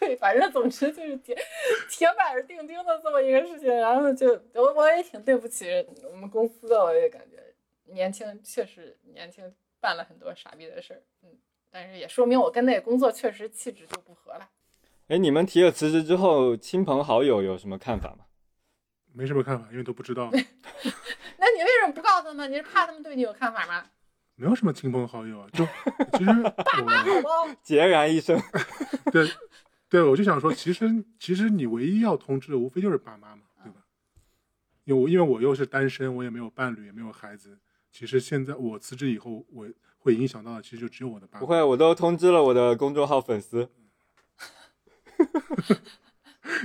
[0.00, 1.36] 对，反正总之就是铁
[1.88, 7.36] 铁板儿钉钉的这么一个事情，然后就我我也挺对不起我们公司的，我也感觉
[7.92, 11.38] 年轻确实年轻办了很多傻逼的事儿，嗯，
[11.70, 14.48] 但是也说明我跟那个工作确实气质就不合了。
[15.06, 18.26] 哎，你们提了辞职之后，亲朋好友有什么看法吗？
[19.12, 20.30] 没什么看法，因为都不知道，
[21.38, 22.50] 那你为什么不告诉他们？
[22.50, 23.88] 你是怕他们对你有看法吗？
[24.40, 25.46] 没有什么亲朋好友啊。
[25.52, 25.64] 就
[26.16, 27.54] 其实爸 妈我好？
[27.62, 28.40] 孑然一身。
[29.12, 29.30] 对
[29.88, 33.80] 对，我就想说，其实其实你唯一要通知的，无非就是爸妈嘛，对吧？
[34.84, 37.58] 因为我因为我又是单身，我也没有伴侣，也没有孩子。
[37.92, 41.40] 其实现在我辞职以后，我会影响到的，其实就只有我的爸妈。
[41.40, 43.68] 不会，我都通知了我的公众号粉丝。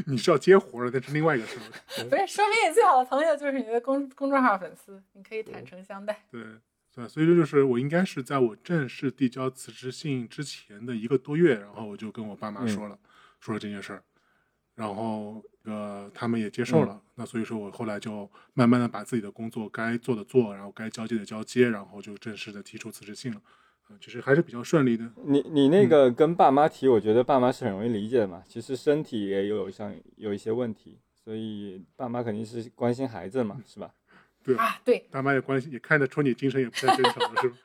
[0.07, 2.03] 你是要接活了，那是另外一个事儿。
[2.07, 6.25] 不是，说明你最好的朋友就是你的公公众号粉丝，你可以坦诚相待。
[6.31, 6.41] 对
[6.95, 12.97] 对，所以这就是我应该是在我正式递交辞职信之前的一个多月，然后我就跟我爸妈说了，
[13.41, 14.01] 说了这件事儿，
[14.75, 17.01] 然后呃他们也接受了。
[17.15, 23.41] 那所以说我后来就慢慢的把自己的工作该做的做，然后该交接的交接，然后就正式的提出辞职信了。
[23.89, 25.11] 嗯、其实还是比较顺利的。
[25.25, 28.41] 你你那个跟爸妈提，我觉得爸妈是很容易理解的嘛。
[28.47, 33.91] 其实身体也有像有一些问题，所以爸妈肯定是关心孩子嘛，是吧？
[34.45, 37.57] 对，啊，对，爸妈也关心，也看得出你精神也不太正常了，是吧？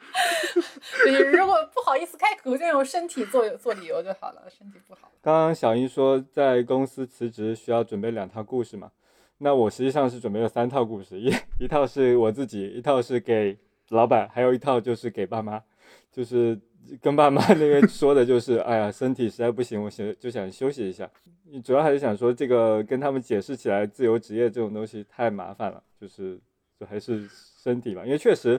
[1.04, 5.12] 对，如果不好意思开口，就用身体做做理由就好了，身体不好。
[5.20, 8.90] 刚刚小英说在公司辞职需要准备两套故事嘛，
[9.38, 13.58] 那我实际上是准备了三套故事，一一套是我自己，一套是给
[13.90, 15.62] 老板，还有一套就是给爸妈，
[16.10, 16.58] 就是
[17.02, 21.10] 跟爸妈那边说的就是，哎呀，身体实在不行，我想就想休息一下。
[21.52, 26.40] 你主要还是想说这个跟他们解释起来，自由职业这种东西太麻烦了，就是
[26.80, 27.28] 就还是
[27.62, 28.58] 身体吧，因为确实。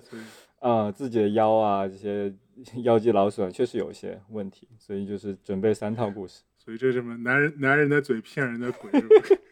[0.64, 2.32] 啊、自己的腰啊，这些
[2.84, 6.44] 腰肌劳损确实有一些问题，所以就是准备三套故事。
[6.56, 8.92] 所以这什么男人男人的嘴骗人的鬼？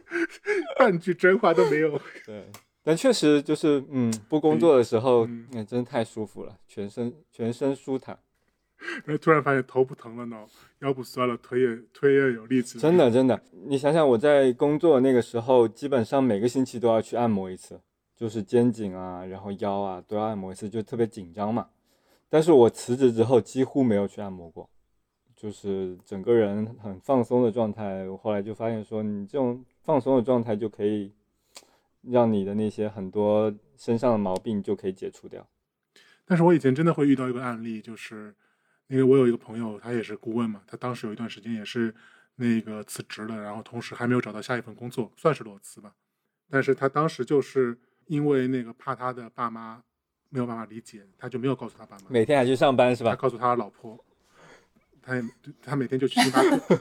[0.77, 1.99] 半句真话都没有。
[2.27, 2.45] 对，
[2.83, 8.15] 但确实就是，嗯，不工作的时候，嗯嗯，真的太舒服了，全身全身舒坦，
[9.03, 10.47] 然后突然发现头不疼了，脑
[10.81, 12.81] 腰不酸了，腿也腿也有力气了。
[12.83, 13.41] 真的真的。
[13.65, 17.81] 你想想，我在工作那个时候，基本上每个星期都要去按摩一次，
[18.19, 21.69] 就是肩颈啊，然后腰啊都要按摩一次，就特别紧张嘛。
[22.27, 24.69] 但是我辞职之后几乎没有去按摩过，
[25.37, 28.05] 就是整个人很放松的状态。
[28.09, 31.13] 我后来就发现说，你这种放松的状态就可以
[32.01, 35.47] 让你的那些很多身上的毛病就可以解除掉。
[36.25, 38.35] 但是我以前真的会遇到一个案例，就是
[38.87, 41.95] 那个我有一个朋友，他也是顾问嘛，他当时有一段时间也是
[42.35, 45.95] 那个辞职了，然后同时还没有找到下一份工作，算是裸辞吧。
[46.49, 47.79] 但是他当时就是
[48.09, 49.81] 因为那个怕他的爸妈
[50.29, 53.11] 没有办法理解，他就没有告诉他爸妈，每天还去上班是吧？
[53.11, 54.03] 他告诉他老婆，
[54.99, 55.23] 他也
[55.61, 56.79] 他每天就去星巴克，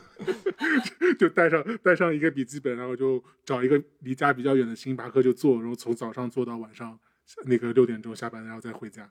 [1.21, 6.99] 就带上带上一个笔记本，然后就找一个离家比较远的星巴克就坐，然后从早上坐到晚上
[7.45, 9.11] 那个六点钟下班，然后再回家。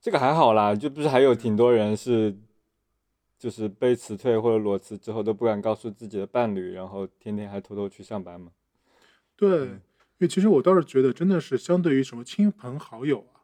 [0.00, 2.34] 这个还好啦，就不是还有挺多人是，
[3.38, 8.50] 就是被辞退或者裸辞之后都不敢告诉自己的伴侣，然后天天还偷偷去上班吗。
[9.36, 9.78] 对，
[10.18, 13.42] 因为其实我倒是觉得，真的是相对于什么亲朋好友啊，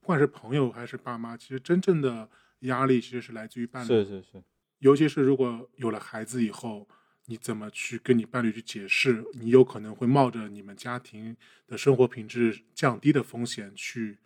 [0.00, 2.28] 不管是朋友还是爸妈，其实真正的
[2.60, 3.88] 压力其实是来自于伴侣。
[3.88, 4.42] 是是是，
[4.80, 6.86] 尤其是如果有了孩子以后，
[7.26, 14.18] 你怎么去跟你伴侣去解释，你有可能会冒着你们家庭的生活品质降低的风险去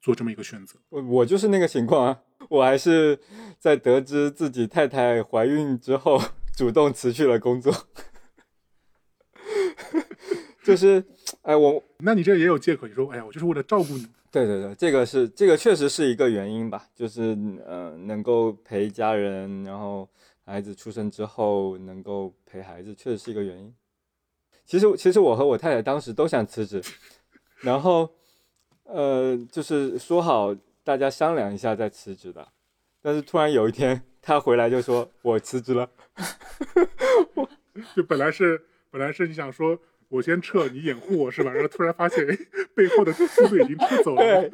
[0.00, 0.78] 做这么一个选择。
[0.90, 3.18] 我我就是那个情况啊，我还是
[3.58, 6.20] 在得知自己太太怀孕之后，
[6.54, 7.72] 主动辞去了工作。
[10.64, 11.04] 就是，
[11.42, 14.06] 哎，我 那你这也有借口，你说，哎呀，我就是为了照顾你。
[14.32, 20.08] 对对对，这个是这个确实是一个原因吧，就是呃，能够陪家人，然后
[20.44, 23.72] 孩子出生之后能够陪孩子，确实是一个原因。
[24.64, 26.82] 其实其实我和我太太当时都想辞职，
[27.60, 28.10] 然后
[28.84, 32.48] 呃，就是说好大家商量一下再辞职的，
[33.00, 35.88] 但是突然有一天她回来就说我辞职了，
[37.94, 39.78] 就本来是本来是你想说
[40.14, 41.50] 我先撤，你掩护我是吧？
[41.50, 42.38] 然后突然发现，哎，
[42.72, 44.22] 背后的速度已经撤走了。
[44.22, 44.52] 对，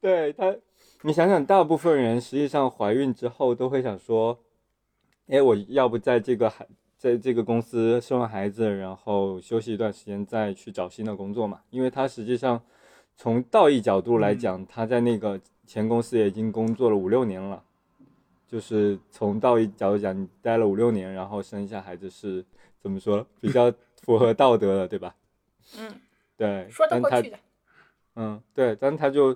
[0.00, 0.54] 对他，
[1.02, 4.38] 你想想，大部分人实际上怀孕之后都会想说，
[5.26, 6.64] 哎，我要不在这个孩
[6.96, 11.60] 在这个公司生完孩子，然后休息一段时间再去找新的工作嘛？
[11.70, 12.62] 因为他实际上
[13.16, 17.60] 从道义角度来讲，他在那个前公司也已经工作了五六年了，
[18.46, 22.44] 就是从道义角度讲，你待了五六年，然后生一下孩子是
[22.78, 23.72] 怎么说比较
[24.04, 25.14] 符合道德了，对吧？
[25.78, 26.00] 嗯，
[26.36, 27.38] 对，说得但他过去的。
[28.16, 29.34] 嗯，对，但他就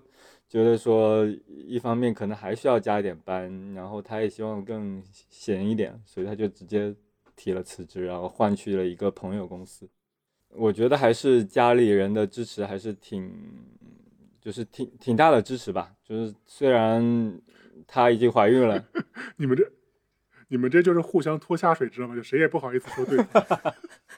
[0.48, 6.94] 觉得说，一方面可能还需要加一点班，然后他也希望更闲一点，所以他就直接
[7.34, 9.88] 提了辞职，然后换去了一个朋友公司。
[10.50, 13.30] 我觉得还是家里人的支持还是挺，
[14.40, 15.92] 就是挺挺大的支持吧。
[16.04, 17.40] 就是虽然
[17.86, 18.82] 她已经怀孕了，
[19.36, 19.70] 你们这，
[20.48, 22.16] 你们这就是互相拖下水，知道吗？
[22.16, 23.44] 就谁也不好意思说对方，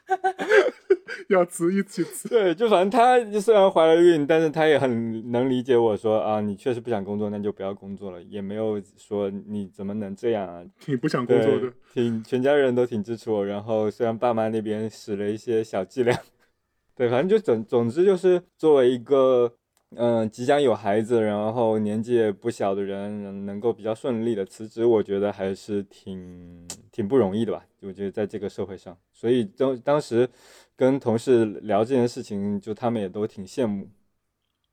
[1.29, 2.29] 要辞一起辞。
[2.29, 13.45] 对，就反正她虽然怀了孕，但是她也很能理解我说啊，你确实不想工作，那就不要工作了，也没有说你怎么能这样啊，挺不想工作的，，挺全家人都挺支持我。
[13.45, 16.17] 然后虽然爸妈那边使了一些小伎俩，
[16.95, 19.53] 对，反正就总总之就是作为一个
[19.97, 27.67] 嗯、呃即将有孩子，然后年纪也不小的人，能够比较顺利的辞职，我觉得还是挺挺不容易的吧。
[27.81, 30.29] 我觉得在这个社会上，所以当当时
[30.77, 33.89] 跟同事聊这件事情，就他们也都挺羡慕。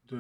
[0.06, 0.20] 对，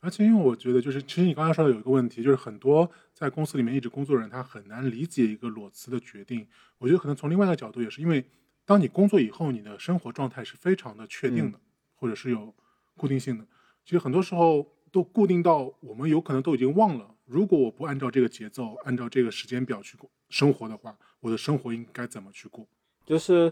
[0.00, 6.46] 而且因为我觉得，就是其实你刚才说的有一个问题，就是很多在公司里面一直工作的人，他很难理解一个裸辞的决定。
[6.78, 8.24] 我觉得可能从另外一个角度，也是因为
[8.64, 11.58] 当你工作以后，你的生活状态是非常的确定的，
[11.96, 12.54] 或者是有
[12.96, 13.44] 固定性的。
[13.88, 22.66] 其实很多时候都固定到我们有可能都已经忘了，如果我不按照这个节奏，按照这个时间表去过生活的话，我的生活应该怎么去过？
[23.06, 23.50] 就是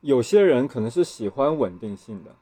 [0.00, 2.32] 有些人可能是喜欢稳定性的，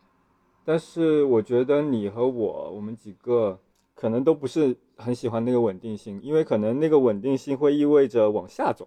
[0.66, 3.58] 但是我觉得你和我，我们几个
[3.94, 8.86] 可能都不是很喜欢那个稳定性，因为可能那个稳定性会意味着往下走。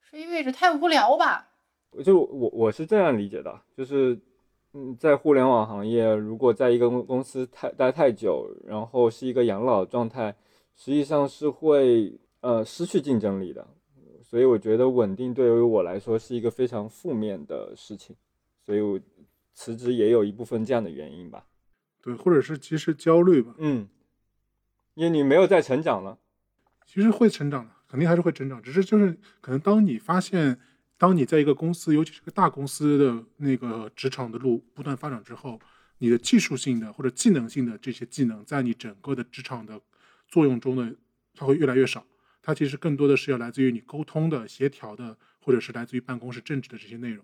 [0.00, 1.50] 是意味着太无聊吧？
[2.04, 4.20] 就我我是这样理解的，就是
[4.76, 10.34] 嗯，在互联网行业，如果在一个公公司太待太久，然后是一个养老状态，
[10.74, 13.64] 实际上是会呃失去竞争力的。
[14.24, 18.16] 所以我觉得稳定对于我来说是一个非常负面的事情，
[18.66, 18.98] 所以我
[19.52, 21.46] 辞职也有一部分这样的原因吧。
[22.02, 23.88] 对，或者是其实焦虑吧，嗯，
[24.94, 26.18] 因为你没有在成长了。
[26.84, 28.60] 其实会成长的，肯定还是会成长。
[28.60, 30.58] 只是就是可能当你发现，
[31.04, 35.60] 当你在一个公司，尤其是个大公司的那个职场的路不断发展之后，
[35.98, 39.78] 你的技术性的或者技能性的这些技能，在你整个的职场的
[40.28, 40.90] 作用中呢，
[41.34, 42.06] 它会越来越少。
[42.40, 47.22] 它其实更多的是要来自于你沟通的、协调的，或者是来自于办公室政治的这些内容。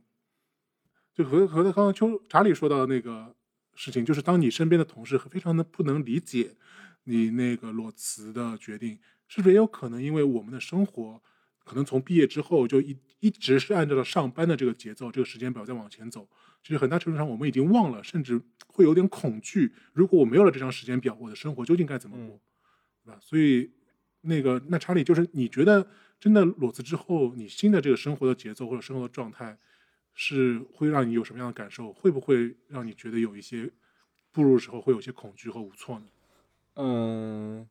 [1.14, 3.34] 就和和刚刚邱查理说到的那个
[3.74, 6.54] 事情，就是当你身边的同事非常的不能理解
[7.04, 11.22] 你那个裸辞的决定，是不是也有可能因为我们的生活
[11.64, 16.28] 可能从毕业之后就一一直是按照了上班的这个节奏、这个时间表在往前走？
[16.62, 19.72] 其实很大程度上我们已经忘了，甚至会有点恐惧。
[19.92, 22.40] 如果我没有了这张时间表，我的生活究竟该怎么过？
[23.04, 23.18] 对吧？
[23.20, 23.70] 所以
[24.22, 25.86] 那个那查理，就是你觉得
[26.18, 29.58] 真的裸辞之后，你新的这个生活的节奏或者生活的状态，
[30.14, 31.92] 是会让你有什么样的感受？
[31.92, 33.70] 会不会让你觉得有一些
[34.30, 36.06] 步入的时候会有些恐惧和无措呢？
[36.74, 37.68] 嗯，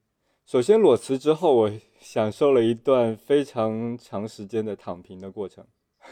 [0.49, 5.63] 首先裸辞之后，我享受了一段非常长时间的躺平的过程，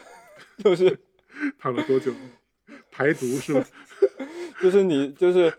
[0.64, 0.96] 就是
[1.58, 2.14] 躺了多久？
[2.92, 3.66] 排毒是吧？
[4.62, 5.52] 就是你就是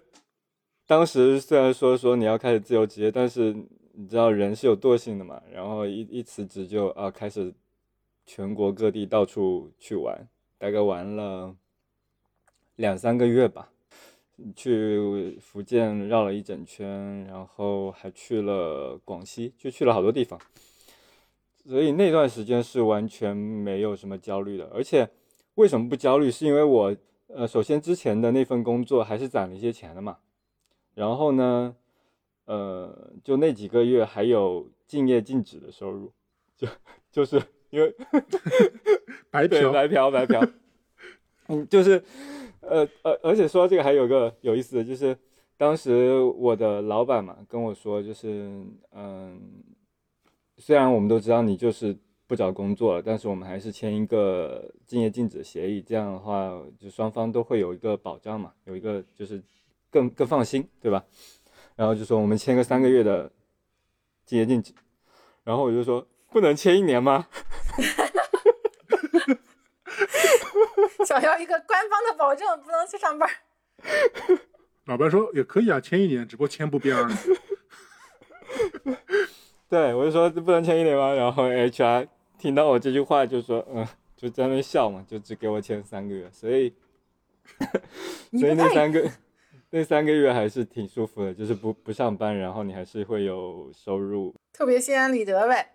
[0.86, 3.52] 当时虽然说说你要开始自由职业，但是
[3.94, 7.52] 你知道人是有惰性的嘛，然后一一辞职就啊开始
[8.26, 11.52] 全国各地到处去玩，大概玩了
[12.76, 13.72] 两三个月吧，
[14.54, 20.38] 去福建绕了一整圈，然后还去了广西，就去了好多地方。
[21.64, 25.08] 所以那段时间是完全没有什么焦虑的，而且
[25.56, 26.30] 为什么不焦虑？
[26.30, 26.96] 是因为我
[27.26, 30.16] 呃，首先之前的那份工作还是攒了一些钱的嘛，
[30.94, 31.76] 然后呢，
[32.46, 36.10] 呃，就那几个月还有敬业禁止的收入，
[36.56, 36.66] 就
[37.12, 37.94] 就是因为
[39.30, 40.50] 白嫖，白嫖白 嫖，
[41.48, 42.02] 嗯，就是
[42.60, 45.16] 呃呃，而且说到这个还有个有意思的，就是
[45.56, 48.50] 当时我的老板嘛跟我说，就是
[48.92, 49.40] 嗯，
[50.56, 51.96] 虽然我们都知道你就是
[52.26, 59.42] 不找工作了，但是我们还是签一个竞业禁止协议，这样的话就双方都会有一个保障嘛，有一个就是
[59.90, 61.04] 更更放心，对吧？
[61.74, 63.30] 然后就说我们签个三个月的
[64.26, 64.74] 竞业禁止，
[65.44, 67.26] 然后我就说不能签一年吗？
[71.06, 73.28] 想要一个官方的保证，不能去上班。
[74.86, 77.14] 老白说也可以啊，签一年，只不过签不变而已。
[79.68, 81.12] 对我就说不能签一年吗？
[81.12, 83.86] 然后 HR 听到我这句话就说，嗯，
[84.16, 86.72] 就在那笑嘛，就只给我签三个月，所以
[88.38, 89.10] 所以那三个
[89.70, 94.34] 那三个月还是挺舒服的，就是不不上班，然后你还是会有收入。
[94.52, 95.74] 特别心安理得呗。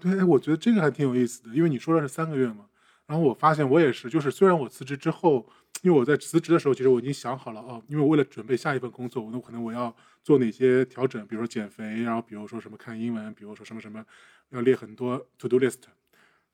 [0.00, 2.66] 对，哎我觉得这个还挺有意思的，因为你说的是三个月嘛，
[3.08, 5.44] 然后我发现我也是，就是虽然我辞职之后，
[5.80, 9.92] 因为我在辞职的时候，其实我已经想好了哦，因为我为了准备下一份工作，我那可能我要
[10.22, 14.04] 做哪些调整，比如说减肥，然后比如说什么看英文，比如说什么什么，
[14.50, 15.84] 要列很多 to do list，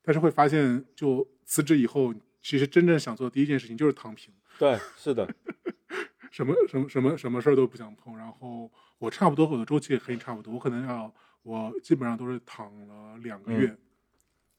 [0.01, 5.27] 但是会发现，就辞职以后，其实真正想做的第一件事情就是躺平，对，是的，
[6.31, 13.75] 什么什么什么什么事儿都不想碰，然后我差不多我的周期也和你差不多，我可能要我基本上都是躺了两个月，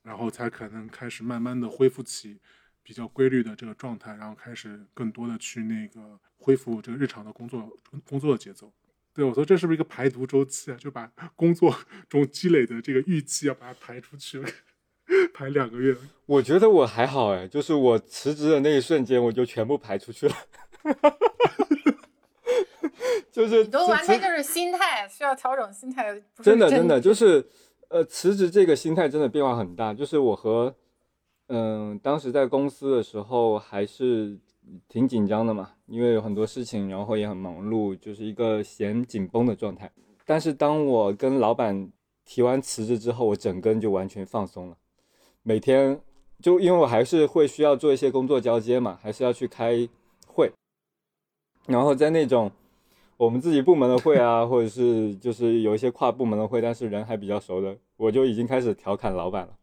[0.07, 2.39] 然后才可能开始慢慢的恢复起
[2.81, 7.69] 比较规律的这个状态，然后开始更多的去那个恢复这个日常的工作
[8.09, 8.73] 工作的节奏。
[9.13, 10.77] 对，我说这是不是一个排毒周期啊？
[10.79, 11.77] 就把工作
[12.09, 14.41] 中积累的这个郁气要把它排出去，
[15.35, 15.97] 排两个月。
[16.27, 20.35] 我觉得我还好哎，就是我辞职的那一瞬间，我就全部排出去了。
[23.33, 26.23] 就是你都完全就是心态，需要调整心态。
[26.43, 27.47] 真的真的就是，
[27.89, 29.95] 呃，辞职这个心态真的变化很大。
[29.95, 30.75] 就是我和，
[31.49, 34.39] 嗯、当时在公司的时候还是
[34.89, 39.91] 挺紧张的嘛，因为有很多事情，然后也很忙碌，就是一个弦紧绷的状态。
[40.25, 41.93] 但是当我跟老板
[42.25, 44.77] 提完辞职之后，我整个人就完全放松了。
[45.45, 46.01] 每天
[46.43, 49.89] 就因为我还是会需要做一些工作交接嘛，还是要去开
[50.27, 50.51] 会，
[51.67, 52.51] 然后在那种
[53.17, 59.57] 我们自己部门的会啊，或者是就是有一些跨部门的会，但是人还比较熟的，我就已经开始调侃老板了。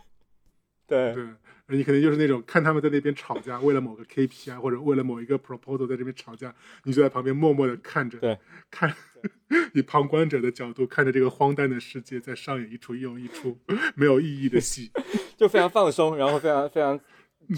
[0.88, 1.24] 对对，
[1.68, 6.54] 你肯定就是那种看他们在那边吵架，为了某个 KPI 或者为了某一个 proposal 在这边吵架，
[6.84, 8.38] 你就在旁边默默的看着，对，
[8.70, 8.92] 看
[9.74, 13.56] 以旁观者的角度看着这个荒诞的世界在上演一出又一出
[13.94, 14.90] 没有意义的戏。
[15.36, 16.98] 就非常放松，然后非常非常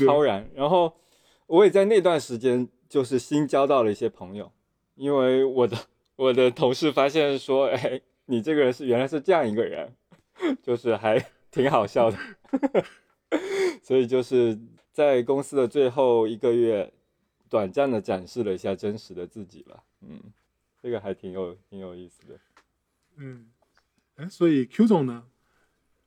[0.05, 0.49] 超然。
[0.55, 0.95] 然后
[1.47, 4.53] 我也在那段时间就是新交到了一些朋友，
[5.03, 5.77] 因为我的
[6.15, 9.93] 我的同事发现说，哎，你这个人是原来是这样一个人，
[10.63, 11.19] 就是还
[11.51, 12.17] 挺好笑的。
[13.83, 14.57] 所以就是
[14.93, 16.93] 在公司的最后一个月，
[17.51, 19.83] 短暂的展示了一下真实的自己吧。
[20.03, 20.21] 嗯，
[20.81, 22.39] 这个还挺有挺有意思的。
[23.17, 23.51] 嗯，
[24.15, 25.25] 哎，所以 Q 总呢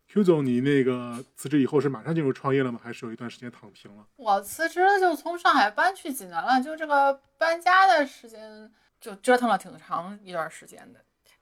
[0.07, 2.79] ？Q 总，你那个辞职以后是马上进入创业了吗？
[2.81, 4.07] 还是有一段时间躺平了？
[4.15, 8.71] 我辞职就从上海搬去济南了，就这个搬家的时间
[9.05, 10.99] 就折腾了挺长一段时间的，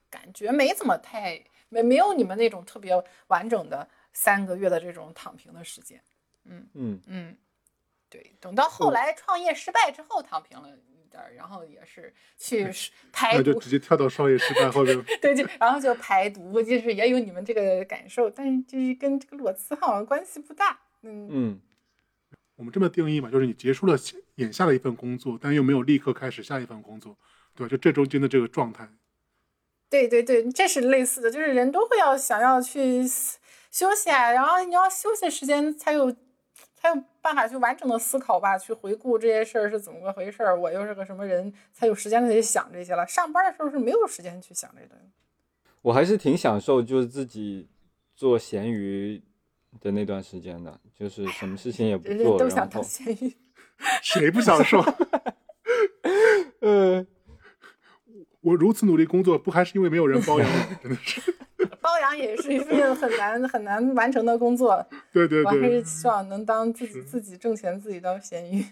[0.09, 2.91] 感觉没怎么太没没有你们那种特别
[3.27, 6.01] 完整的三个月的这种躺平的时间。
[6.43, 7.37] 嗯，嗯嗯，
[8.09, 12.69] 对，等到后来创业失败之后躺平了一点，然后也是去
[13.13, 15.01] 排毒，那就直接跳到创业失败后面。
[15.21, 20.81] 对，就然后就排毒，就是也有你们这个感受，但是就是跟这个裸辞好像关系不大。
[21.03, 21.61] 嗯，嗯，
[22.57, 23.97] 我们这么定义嘛，就是你结束了
[24.35, 27.17] 眼下的一份工作，但又没有立刻开始下一份工作，
[27.55, 27.69] 对吧？
[27.69, 28.87] 就这中间的这个状态。
[29.89, 33.03] 对对对，这是类似的，就是人都会要想要去
[33.69, 36.11] 休息啊，然后你要休息时间才有
[36.75, 43.05] 才有办法去完整的思考吧，去回顾这些事儿是怎么个回事儿，我又是个什么人，才有时间去想这些了。
[43.07, 45.11] 上班的时候是没有时间去想这东西。
[45.83, 47.69] 我还是挺享受就是自己
[48.15, 49.21] 做闲鱼
[49.79, 53.37] 的那段时间的，就是什么事情也不人人做，然后都想当咸鱼。
[54.01, 54.81] 谁不想说？
[56.61, 57.05] 呃，
[58.43, 60.75] 我如此努力工作，不还是因为没有人包养我？
[60.83, 61.33] 真的是。
[61.81, 68.63] 包养也是一份很难很难完成的工作，对对对我还是，希望能当自己自己挣钱，自己当咸鱼。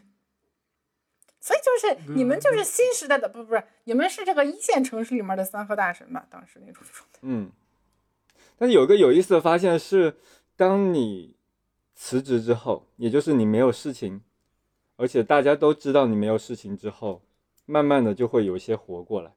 [1.39, 6.25] 所以就是你们就是新时代的，不不是你们是这个一线城市里面的三和大神吧？
[6.29, 7.19] 当时那种状态。
[7.23, 7.51] 嗯，
[8.57, 10.15] 但是有个有意思的发现是，
[10.55, 11.35] 当你
[11.95, 14.21] 辞职之后，也就是你没有事情，
[14.97, 17.23] 而且大家都知道你没有事情之后，
[17.65, 19.31] 慢慢的就会有一些活过来，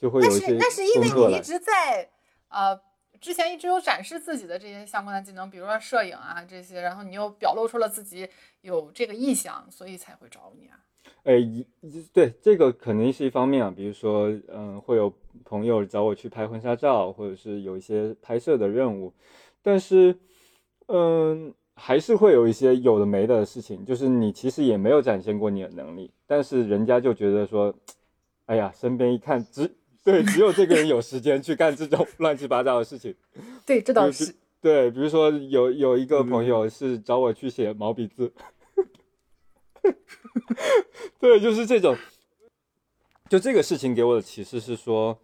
[0.00, 1.40] 就会那有一些是那是因为你一。
[1.40, 2.08] 直在
[2.48, 2.78] 呃
[3.20, 8.28] 之前一直有展示自己的这些相关的技能，比如说摄影啊这些，然后你又表露出了自己
[8.60, 10.78] 有这个意向，所以才会找你啊。
[11.24, 11.66] 哎，一
[12.12, 15.12] 对这个肯定是一方面啊，比如说，嗯，会有
[15.44, 19.12] 朋友找我去拍婚纱照，或者是有一些拍摄的任务，
[19.62, 20.16] 但是，
[20.86, 27.74] 嗯，还是会有一些有的没的事情，就是你其实也没有展现过你的能力，但是人家就觉得说，
[28.46, 29.76] 哎呀，身边一看只
[30.10, 33.14] 对只有这个人有时间去干这种 乱七八糟的事情，
[33.66, 34.34] 对，这倒是是。
[34.60, 38.32] 对，比如说有有一个朋友是找我去写毛笔字，
[41.20, 41.96] 对，就是这种。
[43.28, 45.20] 就这个事情给我的启示是说，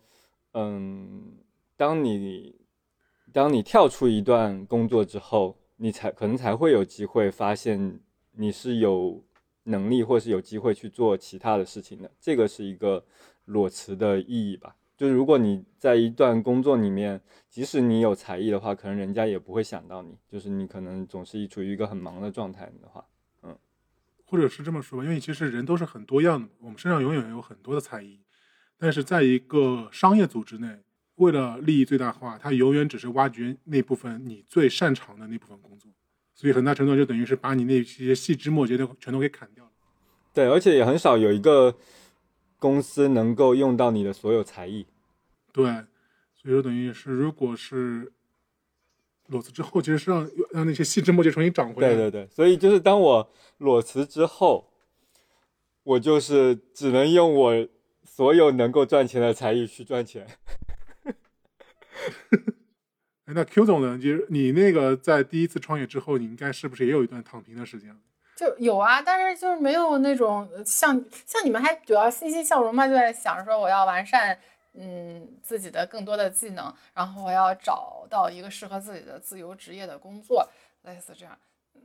[0.52, 1.38] 嗯，
[1.74, 2.54] 当你
[3.32, 7.98] 当你跳出一段工作之后，你才可能才会有机会发现
[8.32, 9.24] 你是有
[9.62, 12.10] 能力或是有机会去做其他的事情的。
[12.20, 13.02] 这个是一个
[13.44, 14.76] 裸辞的意义吧。
[14.96, 17.20] 就是如果你在一段工作里面，
[17.50, 20.16] 即使你有才艺的话，可能人家也不会想到你。
[20.28, 23.04] 就是你可能总是处于一个很忙的状态的话，
[23.42, 23.56] 嗯
[24.24, 28.20] 或者是这么说吧，因为其实人都是很多样的，我们身上永远有很多的才艺，
[28.78, 30.78] 但是在一个商业组织内，
[31.16, 35.90] 为了利益最大化，它永远只是挖掘那部分你最擅长的那部分工作，
[36.34, 39.70] 所以很大程度就等于是把你那些细枝末节的全都给砍掉了。
[40.32, 41.76] 对，而且也很少有一个
[42.64, 44.86] 公司能够用到你的所有才艺。
[45.52, 45.66] 对，
[46.34, 48.10] 所以说等于是，如果是
[49.26, 51.88] 裸辞之后，其实是让让那些细枝末节重新长回来。
[51.90, 54.72] 对对对，所以就是当我裸辞之后，
[55.82, 57.68] 我就是只能用我
[58.02, 60.26] 所有能够赚钱的才艺去赚钱。
[63.26, 63.98] 哎，那 Q 总呢？
[63.98, 67.94] 就是你那个在第一次创业之后，你应该是不是也有一段躺平的时间？
[68.36, 74.38] 就有啊，但是就是没有那种像像你们还主要欣欣向荣嘛，就在想着说我要完善
[74.72, 80.48] 嗯自己的更多的技能，然后我要找到一个适合自己的自由职业的工作，
[80.82, 81.38] 类似这样。
[81.74, 81.80] 嗯，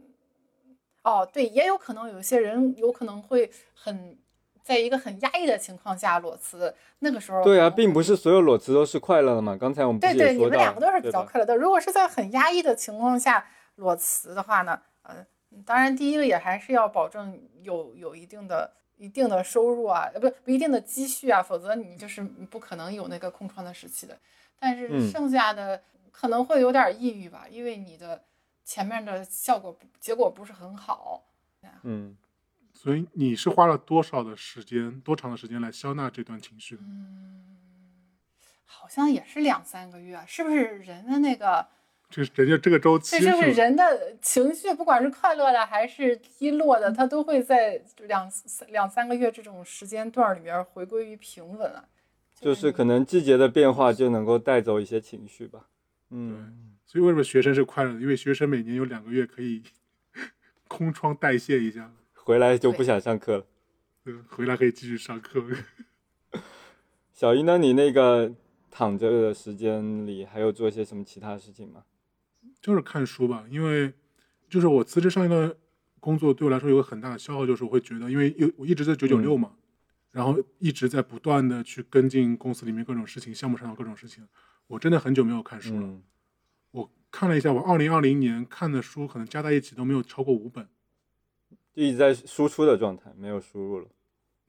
[1.03, 4.17] 哦，对，也有可能有些人有可能会很
[4.63, 9.55] 在一个很压抑的情况下裸辞，那个时候对啊，并不是所有裸辞都是快乐的嘛。
[9.55, 11.55] 刚才我们对对，你们两个都是比较快乐的。
[11.55, 15.25] 如果是在很压抑的情况下裸辞的话呢，呃，
[15.65, 24.17] 当然第一个也还是要保证有有一定的一定的收入啊，呃，不不一定的积蓄啊，否则你就是不可能有那个空窗的时期的。
[24.59, 25.81] 但是嗯剩下的
[26.11, 28.23] 可能会有点抑郁吧，因为你的
[28.63, 31.23] 前面的效果不结果不是很好。
[31.83, 32.17] 嗯，
[32.73, 36.81] 所以你是花了多少的时间，多长的时间来消纳这段情绪的？
[36.83, 37.57] 嗯，
[38.65, 41.67] 好像也是两三个月啊，是不是人的那个？
[42.09, 48.27] 这是人家这个周期这就是人的情绪，不管是快乐的还是低落的，它都会在两
[48.69, 51.85] 两三个月这种时间段里面回归于平稳啊。
[52.33, 55.67] 就是可能季节的变化就能够带走一些情绪吧。
[56.09, 57.99] 嗯，所以为什么学生是快乐的？
[57.99, 59.61] 因为学生每年有两个月可以
[60.67, 63.45] 空窗代谢一下，回来就不想上课了。
[64.05, 65.43] 嗯，回来可以继续上课。
[67.13, 67.59] 小姨呢？
[67.59, 68.33] 你那个
[68.71, 71.83] 躺着的时间里还有做一些什么其他事情吗？
[72.61, 73.93] 就是看书吧，因为
[74.49, 75.53] 就是我辞职上一段
[75.99, 79.53] 工作对我来说有个很大的消耗，就是我会觉得，因为有我一直在九九六嘛，
[80.11, 84.27] 然后一直在不断的去跟进公司里面各种事情，项目上的各种事情，
[84.67, 85.81] 我真的很久没有看书了。
[85.83, 86.03] 嗯，
[86.71, 90.67] 我看了一下，我二零二零年看的书可能加在一起都没有超过五本，
[91.73, 93.87] 就一直在输出的状态，没有输入了。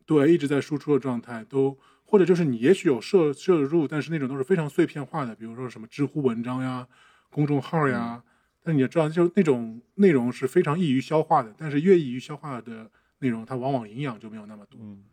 [0.07, 6.89] 对，一直在输出的状态，都或者就是你也许有摄摄入，但是那种都是非常碎片化的，比如说什么知乎文章呀、
[7.31, 8.22] 公众号呀，
[8.62, 14.78] 但你也知道，就那种内容是非常易于消化的，但是越易于消化的内容，它往往营养就没有那么多。
[14.83, 15.05] 嗯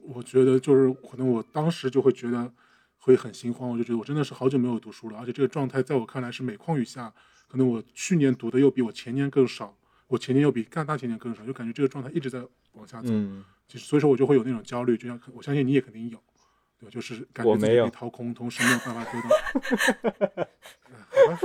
[0.00, 2.50] 我觉得就是可能我当时就会觉得
[2.96, 7.12] 会很心慌，我就觉得我真的是好久没有读书了，而且这个状态在我看来是每况愈下，
[7.46, 12.42] 可能我去年读的又比我前年更少，我前年又比干大前年更少，就感觉这个状态一直在
[12.72, 13.08] 往下走。
[13.12, 16.18] 嗯，其实所以说我就会有那种焦虑，就像我相信你也肯定有，
[16.80, 16.90] 对？
[16.90, 19.20] 就是感觉自己被掏空，同时没有办法得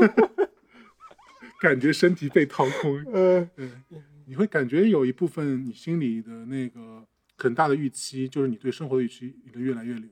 [0.09, 0.35] 到，
[1.59, 3.83] 感觉身体被掏空， 呃，嗯，
[4.25, 7.05] 你会感觉有一部分你心里的那个
[7.37, 10.09] 很大的预期，就是你对生活的预期离得越来越远。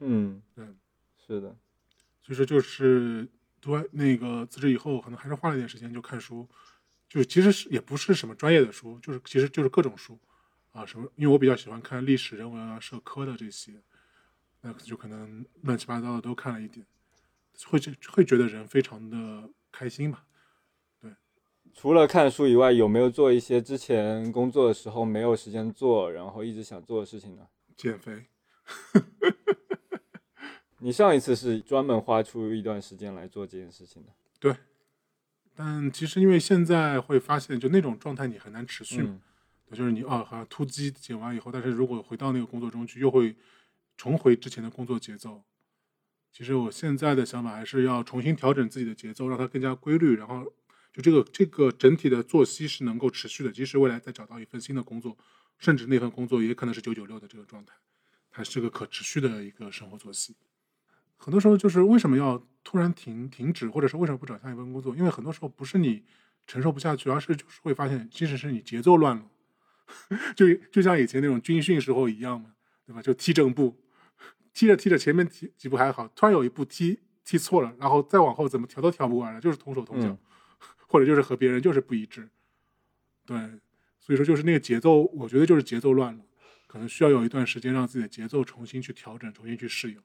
[0.00, 0.76] 嗯，嗯，
[1.26, 1.56] 是的，
[2.22, 3.28] 所以说就是
[3.60, 6.48] 读完那个辞职以后，可能还是花了点时间就看书，
[7.08, 10.18] 就是其实是也不是什么专业的书，就是其实就是各种书。
[10.72, 13.72] 啊，什么，因为我比较喜欢看历史、人文啊、社科的这些，
[14.66, 16.84] 那就可能乱七八糟的都看了一点，
[17.66, 20.24] 会觉会觉得人非常的开心吧。
[21.00, 21.12] 对
[21.72, 27.46] 除了看书以外，有没有做一些之前工作的时候没有时间做，然后一直想做的事情呢？
[27.76, 28.26] 减肥，
[30.80, 34.12] 你上一次是专门花出一段时间来做这件事情的。
[34.40, 34.56] 对
[35.54, 39.10] 但其实因为现在会发现，就那种状态你很难持续嘛。
[39.10, 39.20] 嗯
[39.68, 43.34] 对就是你啊，好像突击减完以后，但是如果回到那个工作中去，又会
[43.96, 45.44] 重回之前的工作节奏。
[46.32, 50.44] 其实我现在的想法还是要重新调整自己的节奏，让它更加规律，然后
[50.92, 55.16] 就这个这个整体的作息是能够持续的，即使未来再找到一份新的工作，
[55.58, 57.74] 甚至那份工作也可能是九九六的这个状态，
[58.30, 60.36] 它是个可持续的一个生活作息。
[61.16, 64.94] 很多时候就是为什么要突然停停止，或者是为什么不找下一份工作？
[64.94, 66.04] 因为很多时候不是你
[66.46, 69.24] 承受不下去，而是就是会发现，其实是你节奏乱了。
[70.36, 73.00] 就就像以前那种军训时候一样嘛，对吧？
[73.00, 73.74] 就踢正步，
[74.56, 80.18] 踢着踢着前面几几步还好，突然有一步踢踢错了，然后再往后怎么调都调不过来了，就是同手同脚，嗯
[80.88, 82.26] 或者就是和别人就是不一致。
[83.26, 83.36] 对，
[84.00, 86.24] 所以说就是那个节奏，我觉得就是节奏乱了，
[86.66, 89.98] 可能需要有一段时间让自己的节奏重新去调整，重新去适应。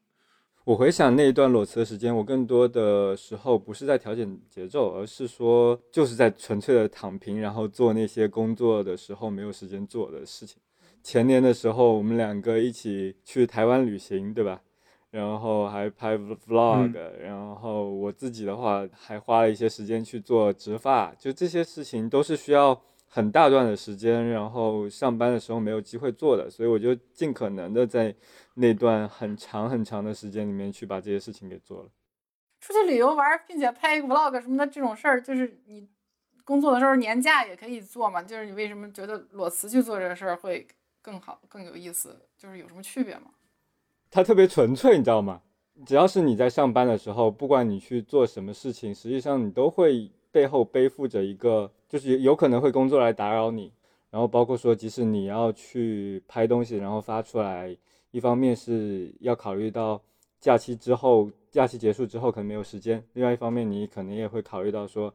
[0.65, 10.61] 我回想那一段裸辞的时间，我更多的时候不是在调整节奏，而是说就是在纯粹的躺平，然后做那些工作的时候没有时间做的事情。
[11.03, 14.61] 前年的时候，我们两个一起去台湾旅行，对吧？
[15.11, 28.15] 然后还拍 vlog，、然后我自己的话还花了一些时间去做植发，就这些事情都是需要很大段的时间，然后上班的时候没有机会做的，所以我就尽可能的在
[28.53, 31.89] 那段很长很长的时间里面去把这些事情给做了。
[32.61, 35.89] 出去旅游玩，并且拍一个 vlog 什么的这种事儿，就是你
[36.45, 38.23] 工作的时候年假也可以做嘛。
[38.23, 40.65] 就是你为什么觉得裸辞去做这个事儿会
[41.01, 42.15] 更好、更有意思？
[42.37, 43.31] 就是有什么区别吗？
[44.09, 45.41] 它特别纯粹，你知道吗？
[45.85, 53.73] 只要是你在上班的时候，不管你去做什么事情，实际上你都会背后背负着一个，就是有可能会工作来打扰你。
[54.09, 57.75] 然后包括说，即使你要去拍东西，然后发出来，
[58.11, 59.99] 一方面是要考虑到
[60.39, 65.11] 假期之后，假期结束之后可能没有时间；另外一方面，你可能也会考虑到说，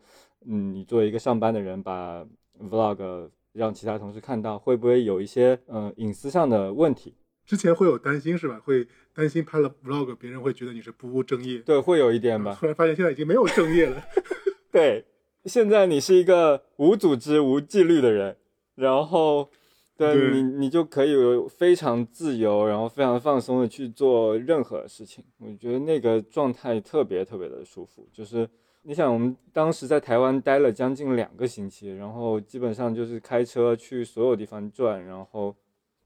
[0.46, 2.26] 嗯，你作为一个上班的人，把
[2.58, 7.14] vlog 让其他同事看到，会不会有一些呃隐私上的问题？
[7.44, 8.60] 之前会有担心是吧？
[8.64, 11.58] 会担心拍了 vlog，别人会觉得你是不务正业。
[11.60, 12.56] 对，会有一点吧。
[12.58, 14.02] 突然发现现在已经没有正业了。
[14.72, 15.04] 对，
[15.44, 18.36] 现在你是一个无组织、无纪律的人，
[18.74, 19.48] 然后，
[19.96, 25.24] 对对你，你就可以有非常自由，然后非常放松的去做任何事情。
[25.38, 28.06] 我觉得那个状态特别特别的舒服。
[28.12, 28.48] 就是
[28.88, 35.52] 你想，我们当时在台湾待了将近两个星期，然后基本上就是开车去所有地方转，然后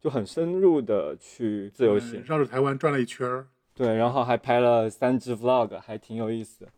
[0.01, 2.25] 就很深入的去自由行嗯。
[2.25, 3.47] 绕着台湾转了一圈儿。
[3.75, 6.73] 对，然后还拍了三支 vlog，还挺有意思的。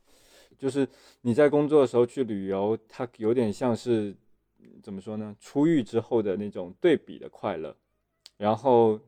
[0.58, 0.84] 就是
[1.20, 4.12] 你在工作的时候去旅游，它有点像是
[4.82, 5.36] 怎么说呢？
[5.38, 7.76] 出狱之后的那种对比的快乐。
[8.42, 8.98] 然后，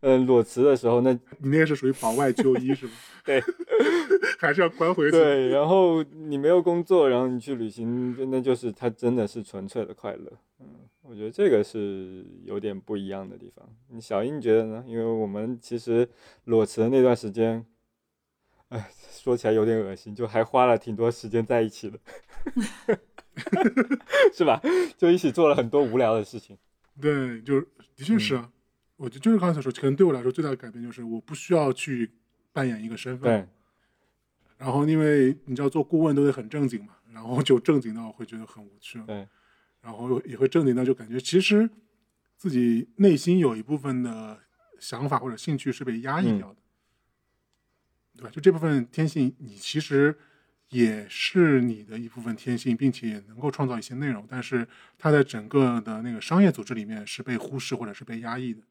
[0.00, 2.92] 嗯，裸辞的时候，那你那个是属于保外就医是吗？
[3.24, 3.40] 对，
[4.36, 5.12] 还是要关回去。
[5.12, 10.32] 对，然后你没有工作，然后你去旅行，那就是它真的是纯粹的快乐。
[10.58, 10.66] 嗯，
[11.02, 13.64] 我觉得这个是有点不一样的地方。
[13.90, 14.84] 你小英觉得呢？
[14.88, 16.08] 因为我们其实
[16.46, 17.64] 裸辞的那段时间，
[18.70, 21.98] 哎，说起来有点恶心，就还花了挺多时间在一起的，
[24.34, 24.60] 是吧？
[24.98, 26.58] 就一起做了很多无聊的事情。
[27.00, 28.50] 对，就是的确是啊。
[28.96, 32.10] 我觉得就是刚才所说，可能对我来说最大的改变就是我不需要去
[32.52, 33.28] 扮演一个身份。
[33.28, 33.48] 对，
[34.56, 39.02] 然后因为你知道做顾问都得很正经嘛，然后就正经到会觉得很无趣。
[39.06, 39.26] 对，
[39.80, 41.68] 然后也会正经到就感觉其实
[42.36, 44.38] 自己内心有一部分的
[44.78, 46.56] 想法或者兴趣是被压抑掉的，
[48.16, 48.30] 对吧？
[48.30, 50.16] 就这部分天性，你其实
[50.68, 54.66] 也是你的一部分天性，并且也能够创造一些内容，但是
[54.96, 58.62] 它在整个的那个商业组织里面是被忽视或者是被压抑的。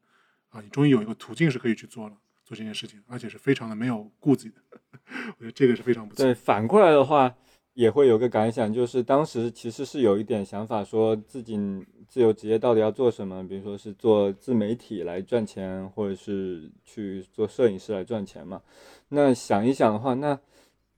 [0.54, 4.54] 啊，你终于有一个途径是可以去做了，做这件事情，而且是非常的没有顾忌的。
[5.36, 6.24] 我觉得这个是非常不错。
[6.24, 7.34] 对，反过来的话，
[7.72, 11.58] 也会有个感想，就是当时其实是有一点想法，说自己
[12.06, 18.62] 自由职业到底要做什么，比如说是做自媒体来赚钱，或者是去做摄影师来赚钱嘛。
[19.08, 20.38] 那想一想的话，那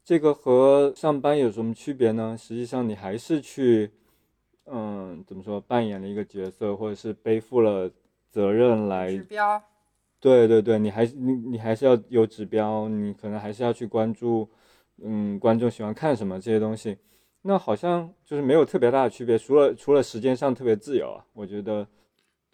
[0.05, 2.37] 这个和上班有什么区别呢？
[2.39, 3.91] 实际上你还是去，
[4.67, 7.91] 嗯，怎么说，扮演了一个角色，或者是背负了
[8.37, 9.63] 责任来指标，
[10.21, 14.47] 对对对，你还你你还是要有指标，你可能还是要去关注，
[15.03, 16.99] 嗯，观众喜欢看什么这些东西。
[17.41, 21.87] 那好像就是没有特别大的区别，除了除了时间上特别自由啊，我觉得对，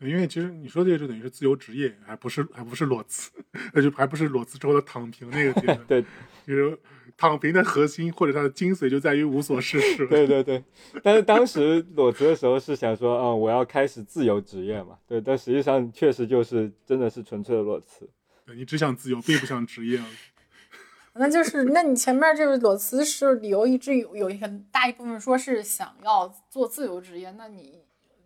[0.08, 3.30] 因为其实你说这个就等于是自由职业，还不是还不是裸辞，
[3.72, 5.80] 那 就还不是裸辞之后的躺平那个阶段。
[5.88, 6.04] 对
[6.46, 6.78] 就是
[7.16, 10.06] 躺平的核心或者它的精髓就在于无所事事。
[10.08, 10.62] 对对对。
[11.02, 18.08] 但是当时裸辞的时候是想说，啊、我要开始自由职业嘛，对，但实际上确实就是真的是纯粹的裸辞。
[18.44, 20.02] 对你只想自由，并不想职业。
[21.14, 27.84] 那就是，那你前面这个裸辞是理由一直有有一很大一部分说是想要做自由职业，那你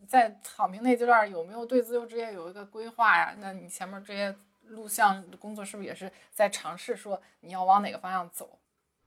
[0.08, 3.34] 在躺平那阶段有没有对自由职业有一个规划呀？
[3.40, 4.34] 那你前面这些
[4.68, 8.58] 录像工作是不是也是在尝试说你要往哪个方向走？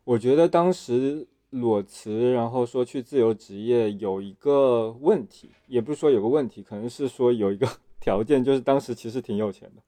[0.03, 7.67] 我觉得当时裸辞，然后说去自由职业有一个问题，也不是说有个问题，可能是说有一个
[7.99, 9.81] 条件，就是当时其实挺有钱的。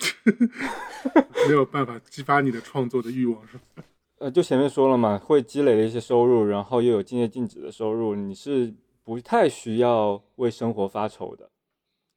[1.48, 3.84] 没有办法激发你的创作的欲望，是吧？
[4.18, 8.74] 呃，就前面说了嘛，会积累的一些收入，然后又有竞业禁止的收入，你是
[9.04, 11.50] 不太需要为生活发愁的。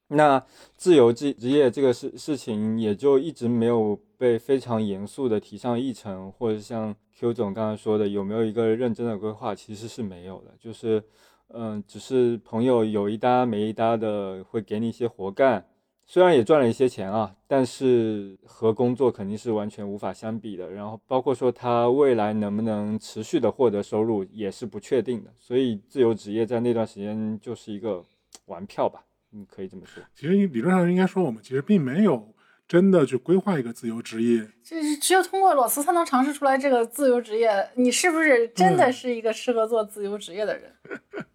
[0.09, 11.03] 那自由职职业这个事事情也就一直没有被非常严肃的提上议程，或者像 Q 总刚刚说的，有没有一个认真的规划，其实是没有的，就是，
[11.47, 15.65] 嗯，只是朋友有一搭没一搭的会给你一些活干，
[16.05, 20.69] 虽然也赚了一些钱啊，但是和工作肯定是完全无法相比的。
[20.69, 28.03] 然后包括说他未来能不能持续的获得收入也是不确定的，所以自由职业在那段时间就是一个
[28.45, 30.03] 玩票吧，嗯，可以这么说。
[30.13, 32.33] 其实理论上应该说，我们其实并没有
[32.67, 34.47] 真的去规划一个自由职业。
[34.63, 40.71] 就是只有通过裸辞才能尝试出来这个自由职业，你是不是真的是一个适合做自由职业的人？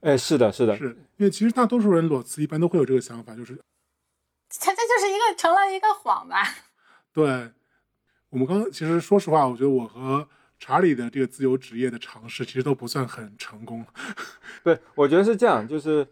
[0.00, 3.58] 哎，是的，是的，是因为其实大多数人裸辞一般都会有这个想法，就是
[4.60, 6.42] 它这就是一个成了一个谎吧？
[7.12, 7.50] 对
[8.30, 10.26] 我们刚刚其实说实话，我觉得我和
[10.58, 13.84] 查理的这个自由职业的尝试其实都不算很成功。
[14.64, 16.06] 对，我觉得是这样，就是，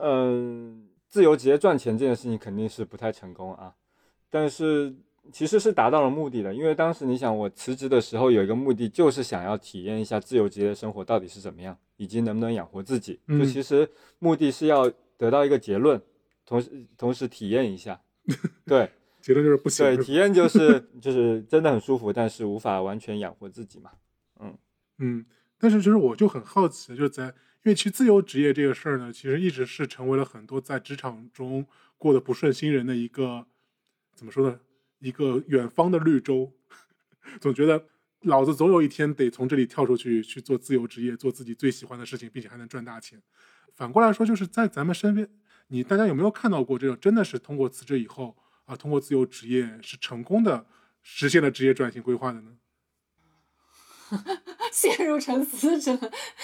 [0.00, 3.74] 嗯、自由职业赚钱这件事情肯定是不太成功啊，
[4.30, 4.94] 但是
[5.32, 13.14] 其实是达到了目的的，因为当时你想，我辞职的时候有一个目的，就是想要体验一下自由职业的生活到底是怎么样，以及能不能养活自己。
[13.14, 13.88] 就嗯其实
[14.18, 16.00] 目的是要得到一个结论，
[16.44, 18.00] 同时同时体验一下。
[18.64, 18.90] 对
[19.20, 19.84] 结论就是不行。
[19.84, 23.92] 对，体验就是就是真的很舒服，但是无法完全养活自己嘛。
[24.98, 25.24] 嗯，
[25.58, 31.66] 但是就是我就很好奇，就是在因为其实自由职业这个事儿呢，其实一直是成为了很多在职场中
[31.98, 33.46] 过得不顺心人的一个
[34.14, 34.60] 怎么说呢，
[35.00, 36.52] 一个远方的绿洲，
[37.40, 37.84] 总觉得
[38.20, 43.20] 老子总有一天得从这里跳出去去做自由职业，做自己最喜欢的事情，并且还能赚大钱。
[43.74, 45.28] 反过来说，就是在咱们身边，
[45.72, 50.66] 你大家有没有看到过这种真的是通过辞职以后啊，通过自由职业是成功的
[51.00, 52.58] 实现了职业转型规划的呢？
[54.70, 55.98] 陷入沉思，者。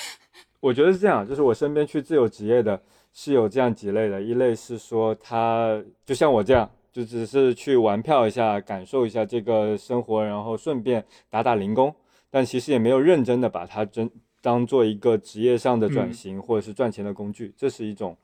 [0.60, 11.94] 我觉得是这样，就是我身边去自由职业的是有这样几类的，一类是说他就像我这样，就只是去玩票一下，感受一下这个生活，然后顺便打打零工，
[12.30, 14.10] 但其实也没有认真的把它真
[14.40, 18.16] 当做一个职业上的转型、或者是赚钱的工具，这是一种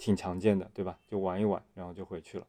[0.00, 0.96] 挺常见的，对吧？
[1.06, 2.46] 就玩一玩，然后就回去了。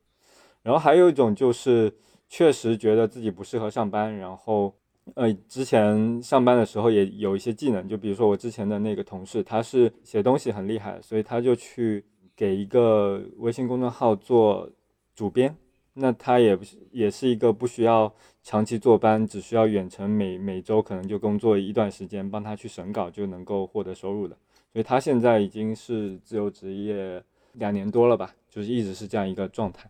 [0.63, 1.93] 然后还有一种就是
[2.29, 4.73] 确实觉得自己不适合上班，然后
[5.15, 14.69] 呃，之前上班的时候也有一些技能，就比如说我之前的那个同事，他是写东西很厉害，所以他就去给一个微信公众号做
[15.13, 15.53] 主编。
[15.93, 24.37] 那他也不是也是一个不需要长期坐班，只需要远程每每周可能就工作一段时间，帮他去审稿就能够获得收入的。
[24.71, 27.21] 所以他现在已经是自由职业
[27.53, 29.89] 两年多了吧，就是一直是这样一个状态。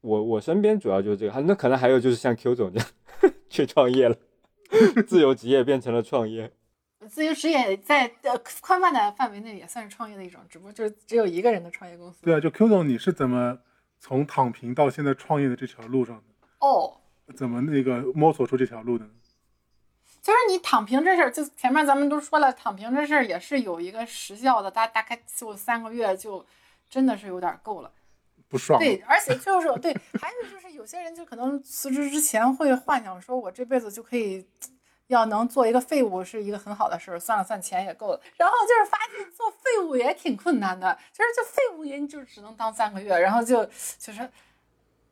[0.00, 2.88] 我我身边主要就是这个，那可能还有就是像 Q 总这样
[3.50, 4.16] 去创业了，
[5.06, 6.50] 自由职业变成了创业。
[7.08, 12.22] 自由职业在呃宽泛的范围内也算是创业的一种，只不过就是只有一个人的创业公司。
[12.22, 13.58] 对啊，就 Q 总，你是怎么
[13.98, 16.22] 从躺平到现在创业的这条路上的？
[16.60, 17.00] 哦，
[17.34, 19.10] 怎么那个摸索出这条路的呢？
[20.22, 26.44] 就是你躺平这事儿，就前面咱们都说了，躺平这事儿也是有一个时效的，大大概就三个月就
[26.88, 27.90] 真的是有点够了。
[28.48, 28.78] 不爽。
[28.78, 34.46] 对，而且就是对，还有就是有些人就可能辞职之前会幻想说，我这辈子就可以。
[35.10, 38.20] 要能做一个废物是一个很好的事儿，算了算钱也够了。
[38.36, 43.68] 然后就是发现做废物也挺困难的，就是就废物也就只能当三个月，然后就
[43.98, 44.30] 就是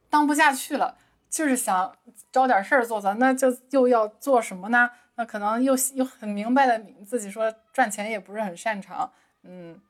[0.08, 0.96] 当不下去了，
[1.28, 1.96] 就是想
[2.32, 4.90] 找点事儿做做，那就又要做什么呢？
[5.16, 9.12] 那可能又又很明白的自己说赚钱也不是很擅长，
[9.42, 9.80] 嗯，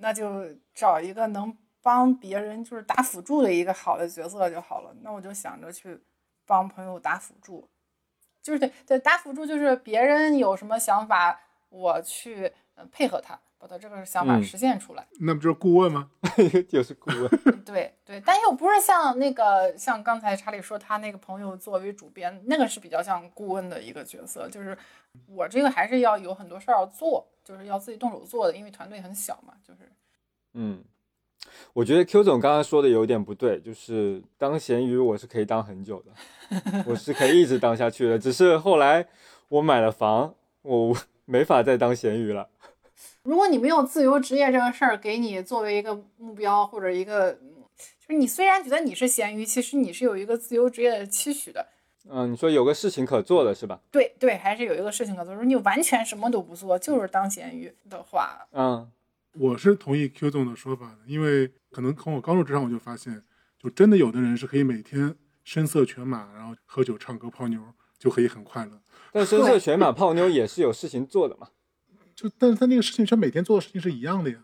[0.00, 4.94] 那就找一个能帮别人就是打辅助的一个好的角色就好了。
[5.02, 6.00] 那我就想着去
[6.44, 7.68] 帮朋友打辅助。
[8.42, 12.52] 就是对对打辅助，就是别人有什么想法，我去
[12.92, 13.36] 配合他，
[13.66, 15.06] 把他这个想法嗯实现出来。
[15.20, 16.08] 那不就是顾问吗？
[16.68, 17.28] 就是顾问。
[17.64, 24.48] 对对，但又不是像那个像刚才查理说他那个朋友作为主编，那个是比较像顾问的一个角色。
[24.48, 24.76] 就是
[25.26, 29.54] 我这个还是要有很多事儿要做，就是要自己动手做的，因为团队很小嘛。
[29.66, 29.80] 就是
[30.54, 30.84] 嗯，
[31.72, 38.18] 我觉得 Q 总刚刚说的有点不对，就是当咸鱼我是可以当很久的，我是可以一直当下去的。
[38.18, 39.06] 只是后来
[39.48, 42.48] 我买了房，我没法再当咸鱼了。
[43.22, 51.66] 如果你没有自由职业这个事儿给你作为一个目标或者一个，就是你虽然觉得你是咸鱼，其实你是有一个自由职业的期许的。
[52.08, 53.80] 嗯，你说有个事情可做的是吧？
[53.90, 55.34] 对对，还是有一个事情可做。
[55.34, 58.90] 如果你完全什么都不做，就是当咸鱼的话，嗯
[59.38, 63.22] 我是同意 Q 总的说法的，因为可能从我刚入职场我就发现，
[63.58, 67.60] 就真的有的人是可以每天声色犬马，然后喝酒、唱歌、泡妞，
[67.98, 68.80] 就可以很快乐。
[69.12, 71.48] 但声色犬马泡妞也是有事情做的嘛。
[72.16, 74.38] 就但是他那个事情，他每天做的事情是一样的呀，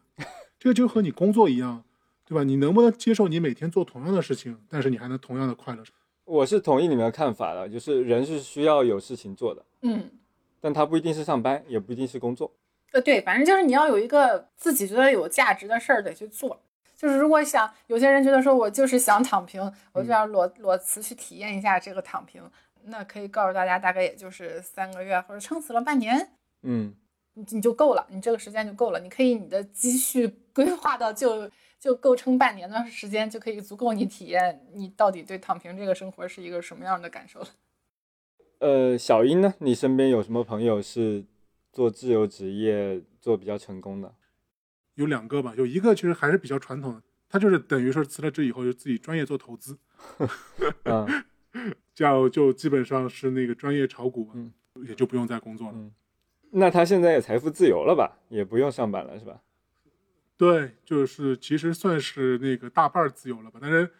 [0.58, 1.82] 这个就和你工作一样，
[2.26, 2.44] 对吧？
[2.44, 5.82] 你能不能接受你每天做同样的事情，但是你还能同样的快乐？
[6.24, 10.10] 我是同意你们的看法的，就是人是需要有事情做的，嗯，
[10.60, 12.54] 但他不一定是上班，也不一定是工作。
[12.92, 16.62] 呃，对，反正就是你要有一个自己觉得有价值的事儿得去做。
[16.94, 22.42] 就是如果想有些人觉得说我就是想躺平，我就要裸裸辞去体验一下这个躺平，
[22.84, 26.30] 那可以告诉大家，大概也就是三个月或者撑死了半年，
[26.62, 26.94] 嗯，
[27.34, 29.00] 你你就够了，你这个时间就够了。
[29.00, 37.48] 你可以你的积蓄规划到就就够撑半年的时间，就可以足够你体验你到底对躺平这个生活是一个什么样的感受了。
[38.58, 39.54] 呃，小英呢？
[39.58, 41.24] 你身边有什么朋友是
[41.72, 44.14] 做自由职业做比较成功的？
[44.94, 49.78] 有两个吧，有一个其实还是比较传统的，他就是等于说辞了职以后就自己专业做投资，
[50.84, 51.24] 嗯
[51.94, 54.30] 这样就基本上是那个专业炒股
[54.86, 55.74] 也就不用再工作了。
[55.74, 55.92] 嗯，
[56.54, 58.18] 那他现在也财富自由了吧？
[58.28, 59.40] 也不用上班了是吧？
[60.36, 63.90] 对，就是其实算是那个大半儿自由了吧，但是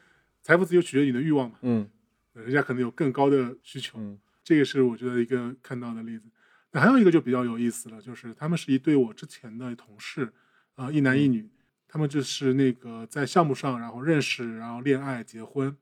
[0.42, 1.88] 财富自由取决于你的欲望嘛，嗯
[2.34, 6.24] 人家可能有更高的需求，嗯这个是我觉得一个看到的例子。
[6.72, 10.32] 那还有一个就比较有意思了，就是他们是一对我之前的同事，
[10.74, 11.48] 啊、一男一女，
[11.86, 15.76] 他们就是那个在项目上，然后认识，然后恋爱、结婚，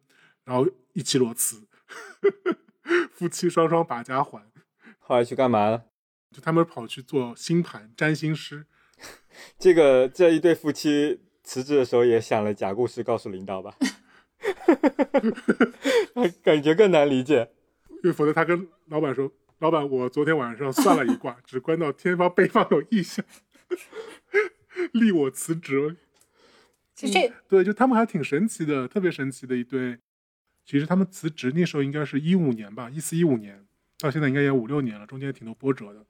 [0.45, 1.65] 然后一起裸辞，
[3.13, 4.45] 夫妻双双把家还，
[4.99, 5.85] 后来去干嘛了？
[6.31, 8.67] 就他们跑去做星盘占星师。
[9.59, 13.75] 这个这一对夫妻辞职的时候也想了假故事告诉领导吧？
[16.43, 17.51] 感觉更难理解。
[18.03, 23.23] 因为否则他跟老板说：“老板，我昨天晚上算了一卦，只观到天方北方有异象，
[24.93, 25.97] 立我辞职。
[26.95, 29.99] 其实这”对，就他们还挺神奇的，特别神奇的一对。
[30.65, 33.67] 其实他们辞职那时候应该是一五年吧，一四一五年，
[33.99, 36.07] 到现在应该也五六年了，中间挺多波折的。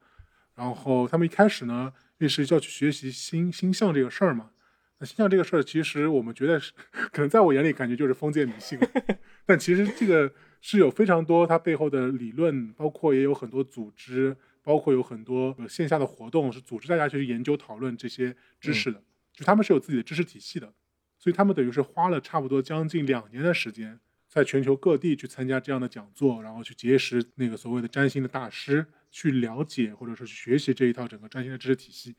[0.61, 4.51] 然后他们一开始呢，也是要去学习星星象这个事儿嘛。
[4.99, 6.73] 那星象这个事儿，其实我们觉得是，
[7.11, 8.79] 可能在我眼里感觉就是封建迷信，
[9.47, 10.31] 但其实这个
[10.61, 19.03] 是有非常多它背后的理论，包括也有很多组织，包括有很多呃线下的活动是组织大家去研究讨论这些知识的，
[19.33, 20.71] 就他们是有自己的知识体系的，
[21.19, 23.99] 所以他们等于是花了差不多将近两年的时间，
[24.29, 32.15] 在全球各地去参加这样的讲座，然后去结识那个所谓的占星的大师，去了解或者说去学习这一套整个占星的知识体系。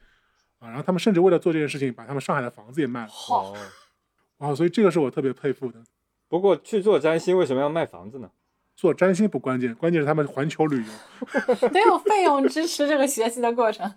[0.60, 3.08] 啊，然后他们甚至为了做这件事情，把他们上海的房子也卖了。
[3.08, 3.58] 好，哦，
[4.38, 5.84] 哇，所以这个是我特别佩服的。
[6.28, 8.30] 不过去做占星为什么要卖房子呢？
[8.76, 10.92] 做占星不关键，关键是他们环球旅游。
[11.70, 13.94] 得有费用支持这个学习的过程。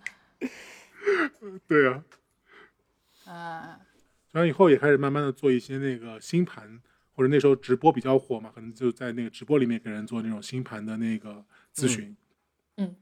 [1.69, 2.05] 对啊，
[3.27, 3.81] 啊，
[4.33, 6.81] 然后以后也开始慢慢的做一些那个星盘，
[7.13, 12.07] 或者那时候直播比较火嘛，可能就在那个直播里面给人做那种星盘的那个咨询。
[12.07, 12.17] 嗯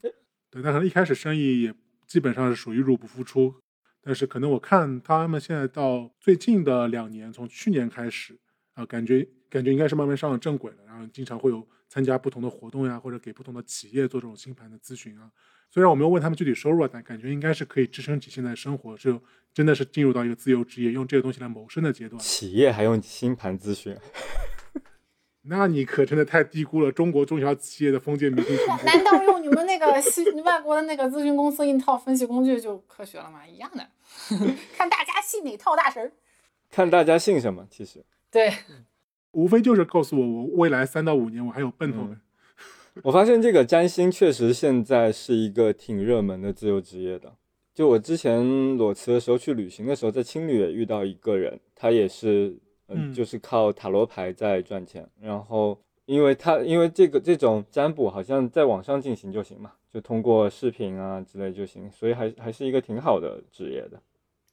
[0.00, 0.12] 对，
[0.50, 1.74] 但可能一开始生意也
[2.06, 3.54] 基本上是属于入不敷出，
[4.02, 8.38] 但是可能我看他们现在到最近的两年，从去年开始
[8.74, 15.30] 啊、感觉感觉应该是慢慢上了正轨了，然后经常会有参加不同的活动呀，或者给不同的企业做这种星盘的咨询啊。
[15.70, 19.22] 虽然我没有问他们具体收入啊，但感觉应该是可以支撑起现在生活，就
[19.54, 22.18] 真的是进入到一个自由职业，用这个东西来谋生的阶段。
[22.20, 23.96] 企业还用星盘咨询？
[25.44, 28.56] 那你可真的太低估了中国中小企业的封建迷信。
[28.84, 33.46] 难道用你们那个 西外国的那个咨询公司一套分析工具就科学了吗？
[33.46, 33.86] 一样的，
[34.76, 36.12] 看大家信哪套大神儿。
[36.70, 37.66] 看大家信什么？
[37.70, 38.52] 其实对，
[39.32, 42.16] 无非就是告诉我，我未来三到五年我还有奔头的。
[43.02, 47.34] 我发现这个占星确实现在是一个挺热门的自由职业的。
[47.74, 52.54] 就我之前裸辞的时候去旅行的时候，在青旅也遇到一个人，他也是，
[53.14, 55.06] 就是靠塔罗牌在赚钱。
[55.20, 64.00] 然后，因为他因为这个这种占卜好像在网上进行就行嘛，就通过视频啊之类就行，所以还还是一个挺好的职业的。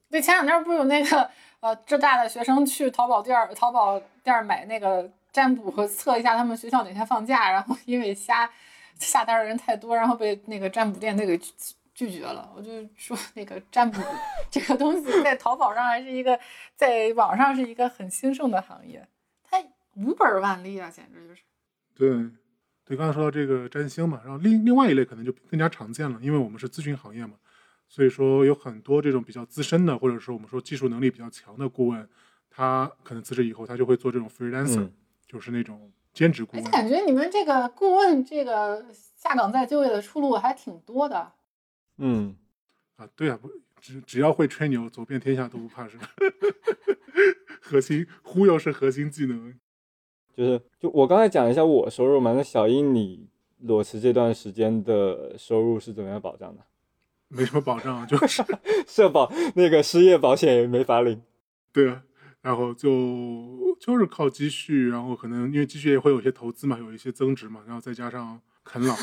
[0.10, 1.30] 对，前两天不是有那个
[1.60, 8.50] 呃浙大的学生去淘宝店儿淘宝店儿买那个占卜和测一下他们学校哪天放假，然后因为瞎
[8.96, 11.40] 下单的人太多，然后被那个占卜店那个
[12.00, 12.50] 拒拒绝了。
[12.56, 14.02] 我就说那个占卜
[14.50, 16.40] 这个东西在淘宝上还是一个
[16.76, 19.06] 在网上是一个很兴盛的行业，
[19.44, 19.58] 它
[19.96, 21.42] 无本万利啊，简直就是。
[21.94, 22.10] 对，
[22.86, 27.34] 对，刚才说到这个占星嘛，然后另另外一类可能就更加常见了，因为我们是咨询行业嘛，
[27.90, 32.08] 所以说有很多这种比较资深的，或者说我们说技术能力比较强的顾问，
[32.50, 34.94] 他可能辞职以后，他就会做这种 freelancer，、嗯
[35.28, 36.64] 就是那种兼职顾问。
[36.64, 41.32] 而且感觉你们这个顾问这个下岗再就业的出路还挺多的。
[42.00, 42.36] 嗯，
[42.96, 46.10] 啊，对啊，不只只要会吹牛，走遍天下都不怕是吧？
[47.62, 49.54] 核心忽悠是核心技能。
[50.36, 53.28] 就是就我刚才讲一下我收入嘛，那小英你
[53.60, 56.64] 裸辞这段时间的收入是怎么样保障的？
[57.28, 58.42] 没什么保障，就是
[58.88, 61.22] 社保那个失业保险也没法领。
[61.72, 62.02] 对啊，
[62.42, 68.42] 然后就就是靠积蓄，然后可能因为积蓄也会有一些投资嘛，有一些增值嘛，然后再加上
[68.72, 68.96] 啃老，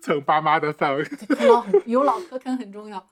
[0.00, 1.02] 蹭爸妈的饭。
[1.04, 3.06] 啃老很有老可啃很重要，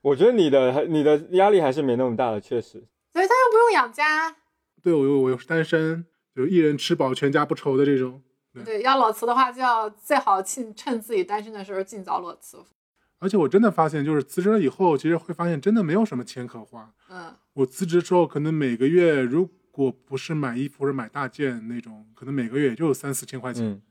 [0.00, 2.84] 我觉得你的你的压力还是没那么大的，确实。
[3.12, 4.36] 所以他又不用养家。
[4.82, 8.22] 对我又我又是单身，就一人吃饱全家不愁的这种。
[8.64, 12.58] 对，要裸辞的话，就要最好趁趁自己单身的时候尽早裸辞。
[13.18, 16.92] 而且我真的发现，就是辞职了以后，其实会发现真的没有什么钱可花。
[17.08, 23.64] 嗯，我辞职之后，可能每个月如果不是买衣服或者买大件那种，可能每个月也就三四千块钱。
[23.64, 23.82] 嗯，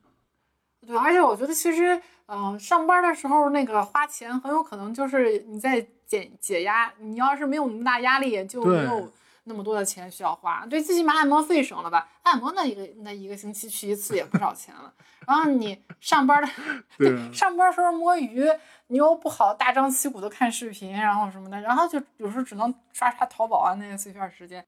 [0.87, 9.11] 对，而且我觉得其实，嗯、上班的时候那个花钱很有可能就是你在解解压，你要是没有那么大压力，就没有
[9.45, 10.65] 那么多的钱需要花。
[10.67, 12.07] 对，最起码按摩费省了吧？
[12.23, 14.93] 按摩那一个那一个星期去一次也不少钱了。
[15.27, 16.49] 然后你上班的
[17.33, 18.45] 上班时候摸鱼，
[18.87, 24.63] 你又不好大张旗鼓的看视频，然后什么的，然后就有时候只能刷刷淘宝啊那些碎片时间。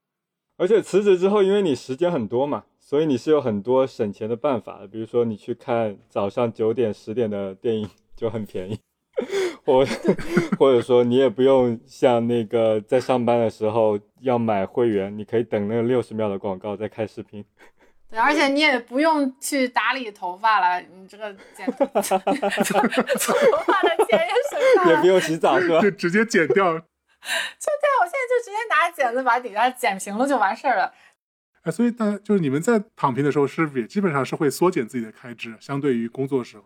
[0.58, 4.88] 而且辞职之后，因为你时间很多嘛，所以你是有很多省钱的办法的。
[4.88, 8.80] 比如说，你去看早上九点、十点的电影就很便宜，
[9.66, 9.84] 或
[10.60, 17.43] 或者说你也不用像那个在上班的时候要买会员，你可以等那个六十秒的广告再看视频。
[18.12, 22.14] 对，而且你也不用去打理头发了，你这个剪头发的
[24.08, 25.08] 钱也省下来也不。
[25.08, 25.82] 用洗澡是吧？
[25.82, 26.80] 就直接剪掉。
[27.59, 30.93] 就对，我现在就直接拿剪子把底下剪平了就完事儿了。
[31.63, 36.63] 哎，所以大就是你们在躺平的时候，是不是也基本上是会缩减自己的开支，相对于工作时候？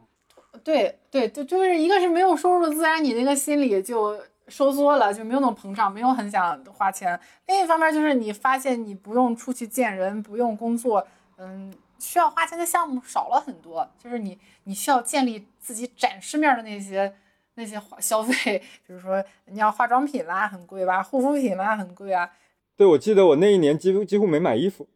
[0.63, 7.19] 对对，就就是一个是没有收入，自然你那个心里就收缩了，就没有那种膨胀，没有很想花钱。
[7.45, 17.15] 另一方面就是你发现你不用出去见人，不用工作，嗯，需要花钱的项目少了很多，就是你你需要建立自己展示面的那些
[17.57, 22.31] 那些花消费， 比如说你要化妆品啦，很贵吧，护肤品啦，很贵啊。
[22.77, 24.87] 对，我记得我那一年几乎几乎没买衣服。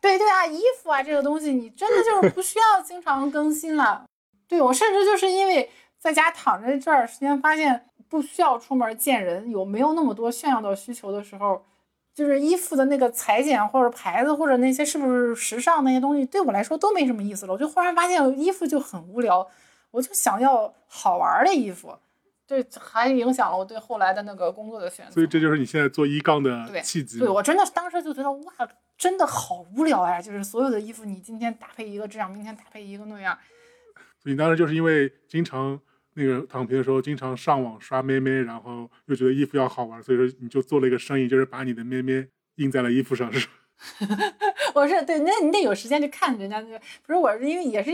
[0.00, 4.04] 对对啊，衣服啊这个东西，你真的就是不需要经常更新了。
[4.46, 5.68] 对我甚至就是因为
[5.98, 11.64] 在家躺着这段时间，发现不需要出门见人，有没有那么多炫耀的需求的时候，
[12.14, 17.52] 就是衣服的那个裁剪或者牌子或者那些是不是时尚那些东西，对我来说都没什么意思了。
[17.52, 19.46] 我就忽然发现衣服就很无聊，
[19.90, 21.96] 我就想要好玩的衣服。
[22.46, 25.12] 对，还影响了我对后来的那个工作的选择。
[25.12, 27.18] 所以这就是你现在做一杠的契机。
[27.18, 28.52] 对我真的当时就觉得哇，
[28.96, 30.18] 真的好无聊呀！
[30.18, 33.38] 就是所有的衣服，你今天搭配一个这样，明天搭配一个那样。
[34.18, 35.78] 所以你当时就是因为经常
[36.14, 43.52] 那个躺平的时候，经常上网刷咩咩，然后又觉得衣服要好玩，所以说你就做了一个生意，就是把你的咩咩印在了衣服上，是吧？
[44.74, 47.90] 我是对，那你得有时间去看人家那个，不是我是因为也是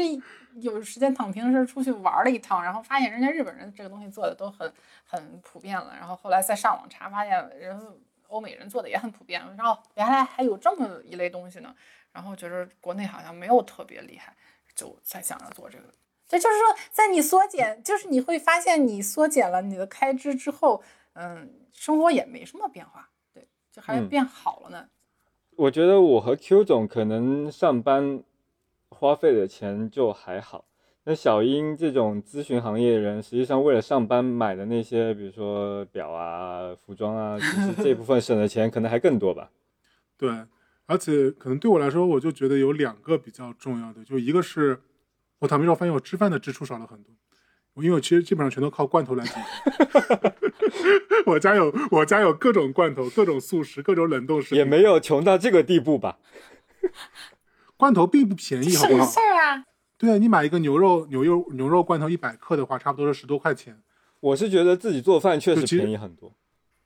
[0.54, 4.72] 有时间躺平的时候出去玩了一趟，然后发现人家日本人这个东西做的都很
[5.04, 7.78] 很普遍了，然后后来再上网查，发现人
[8.28, 11.74] 欧美人做的也很普遍，然后原来还有这么一类东西呢，
[12.12, 14.34] 然后觉得国内好像没有特别厉害，
[14.74, 15.84] 就才想着做这个。
[16.26, 20.82] 这就是说，在你缩减，就是你会发现你缩减了你的开支之后，
[21.12, 24.88] 嗯，生活也没什么变化，对，就还嗯变好了呢。
[25.56, 28.22] 我觉得我和 Q 总可能上班
[28.88, 30.64] 花费的钱就还好，
[31.04, 39.50] 那小英这种咨询行业的人，实际上为了上班买的那些，比如说表啊、服装啊，其实这部分省的钱可能还更多吧。
[40.16, 40.30] 对，
[40.86, 44.80] 而且可能对我来说，我就觉得有两个比较重要的，就一个是
[45.38, 47.14] 我躺平之后发现我吃饭的支出少了很多，
[47.76, 50.32] 因为我其实基本上全都靠罐头来解决。
[51.26, 56.18] 我家有我家有各种罐头，各种速食，各种冷冻食品，也没有穷到这个地步吧？
[57.76, 59.20] 罐头并不便宜，好不好省事？
[59.20, 59.64] 儿啊！
[59.96, 63.80] 对啊，你买一个牛肉牛肉牛肉罐头一百克的话，差不多是十多块钱。
[64.20, 66.32] 我是觉得自己做饭确实便宜很多。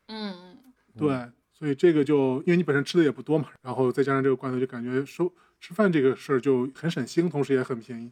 [0.07, 0.57] 嗯，
[0.97, 1.09] 对，
[1.53, 8.11] 所以这个就因为你本身吃的也不多嘛，然后再加上这个罐头，就感觉收吃饭这个事儿就很省心，同时也很便宜。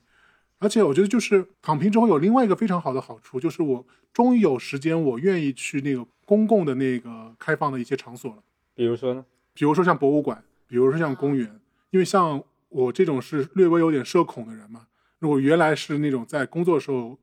[0.58, 8.42] 而且我觉得就是躺平之后有另外一个非常好的好处，就是我终于有时间，我愿意去那个公共的那个开放的一些场所了，
[8.74, 9.24] 比如说呢？
[9.52, 14.86] 比如说像博物馆，比如说像公园，因为像我这种是略微有点社恐的人嘛，
[15.18, 17.18] 如果原来是那种在工作的时候，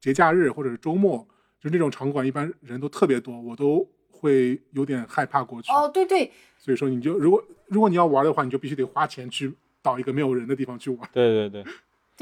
[0.00, 1.26] 节假日或者是周末，
[1.60, 5.72] 就那种场馆一般人都特别多，我都会有点害怕过去。
[5.72, 11.08] 哦，对对，所以说，你就如果如果你要玩的话，你就必须得花钱去到一个没有人的地方去玩。
[11.12, 11.72] 对对对，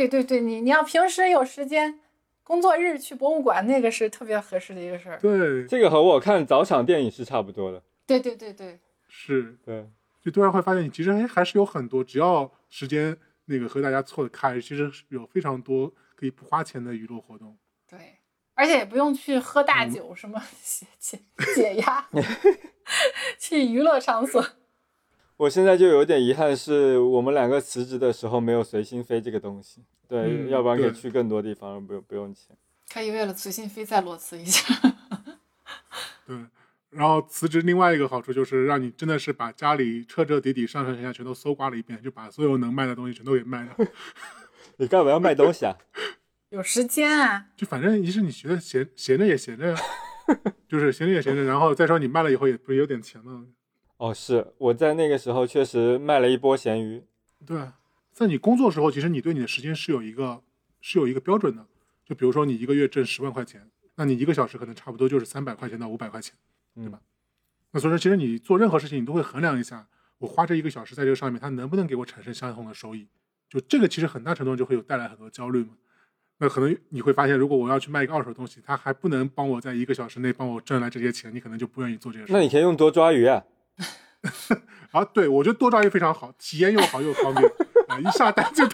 [0.01, 2.01] 对对对，你你要平时有时间，
[2.43, 5.19] 工作日去博物馆，那个是特别合适的一个事儿。
[5.19, 7.83] 对，这个和我看早场电影是差不多的。
[8.07, 8.79] 对对对对，
[9.09, 9.87] 是，对，
[10.23, 17.59] 就突然会发现，你其实还还是有很多，只要时间那个和大家错得开，其实有非常多可以不花钱的娱乐活动。
[17.87, 17.99] 对，
[18.55, 21.19] 而且也不用去喝大酒，什么 解解
[21.55, 22.09] 解压，
[23.39, 24.43] 去娱乐场所。
[25.41, 29.83] 我现在就有点遗憾，是我们两个辞职的时候没有随心飞这个东西。
[30.07, 32.55] 对，嗯要不然可以去更多地方，不用不用钱。
[32.93, 34.63] 可以为了随心飞再裸辞一下。
[36.29, 36.37] 对，
[36.91, 43.75] 然后辞职另外一个好处就是让你真的是把家里彻彻底底上上下下全都搜刮了一遍，就把所有能卖的东西全都给卖了。
[44.77, 45.75] 你干嘛要卖东西啊？
[46.51, 49.77] 有时间啊，就反正一是你觉得闲闲着也闲着呀，
[50.69, 53.47] 就是闲着也闲着，然后再说你卖了以后也不是有点钱吗？
[54.01, 57.05] 哦，是我在那个时候确实卖了一波咸鱼。
[57.45, 57.77] 对啊，
[58.15, 60.41] 在你工作的时候，其实你对你的时间是有一个
[60.81, 61.67] 是有一个标准的。
[62.07, 66.35] 就比如说你一个月挣十万块钱，那你一个小时可能差不多就是三百块钱到五百块钱。
[66.75, 66.99] 对吧？
[67.73, 69.87] 那所以说，其实你做任何事情，你都会衡量一下，
[70.17, 73.07] 我花这一个小时在这个上面，它能不能给我产生相同的收益？
[73.51, 75.75] 就这个其实很大程度上就会有带来很多焦虑嘛。
[76.39, 82.33] 那可能你会发现，如果我要去卖一个二手东西，它还不能帮我在一个小时内帮我挣来这些钱，你可能就不愿意做这件事。
[82.33, 83.45] 那你可以用多抓鱼啊。
[84.93, 87.47] 啊，对我觉得多抓鱼非常好，体验又好又方便，
[87.89, 88.67] 啊，一下单就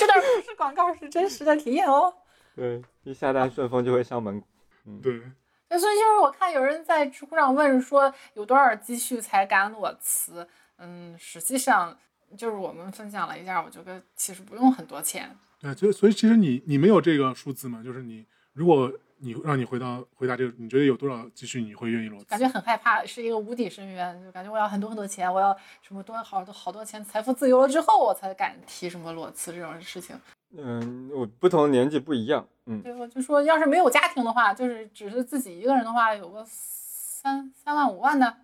[0.00, 2.12] 这段不是广告，是真实的体验哦。
[2.54, 4.42] 对，一下单顺丰就会上门。
[4.86, 5.22] 嗯对。
[5.70, 10.46] 那所以就是我看有人在知乎上问说有多少积蓄才敢裸辞？
[10.78, 11.96] 嗯，实际上
[12.36, 15.36] 就是我们分享了一下，我觉得其实不用很多钱。
[15.60, 17.82] 对，所以所以其实你你没有这个数字嘛？
[17.82, 18.92] 就是你如果
[19.24, 22.26] 你让你回到回答这个，你觉得有多少积蓄你会愿意裸辞？
[22.26, 30.14] 感觉很害怕，是一个无底深渊，就感觉我要很多很多钱，我要什么多好多好多钱，财富自由了之后，我才敢提什么裸辞这种事情。
[30.56, 32.46] 嗯，我不同的年纪不一样。
[32.66, 38.36] 嗯，对，我就说，要是没有家庭的话，就是只是自己一个人的话，有个三三万五万的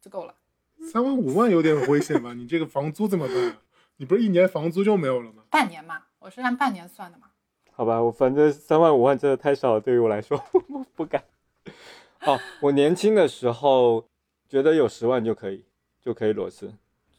[0.00, 0.34] 就够了。
[0.92, 2.32] 三万五万有点危险吧？
[2.32, 3.56] 你这个房租怎么办啊？
[3.96, 5.42] 你不是一年房租就没有了吗？
[5.50, 7.26] 半年嘛，我是按半年算的嘛。
[7.74, 11.24] 好吧，我反正三万五万真的太少了，对于我来说， 我不敢。
[12.26, 14.06] 哦，我年轻的时候
[14.48, 15.64] 觉得有十万就可以，
[16.00, 16.72] 就可以裸辞，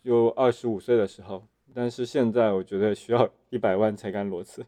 [0.03, 1.47] 就二十五岁的时候。
[1.73, 4.63] 但是现在我觉得需要一百万才敢裸辞，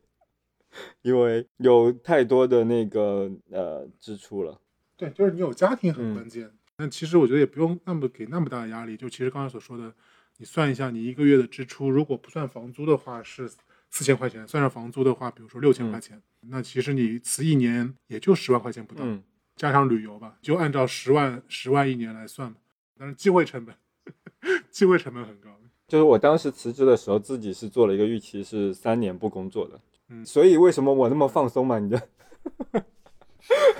[1.04, 4.60] 因为有太多的那个呃支出了。
[4.98, 6.52] 对，就是你有家庭很嗯关键。
[6.78, 8.98] 但其实我觉得也不用那么给那么大的压力。
[8.98, 9.94] 就其实刚才所说的，
[10.38, 13.50] 你算一下，你一个月的支出，如果不算房租的话是
[13.96, 19.24] 四千块钱，算上房租的话，比如说六千块钱，那其实你辞一年也就十万块钱不到，嗯，
[19.56, 22.60] 加上旅游吧，就按照十万十万一年来算吧。
[23.00, 23.74] 但是机会成本，
[24.70, 25.50] 机会成本很高。
[25.88, 29.80] 就是我当时辞职的时候，自己是做了一个预期是三年不工作的。
[30.10, 31.80] 嗯所以为什么我那么放松嘛？
[31.80, 31.98] 你就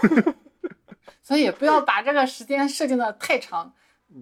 [1.22, 3.74] 所以也不要把这个时间设定的太长。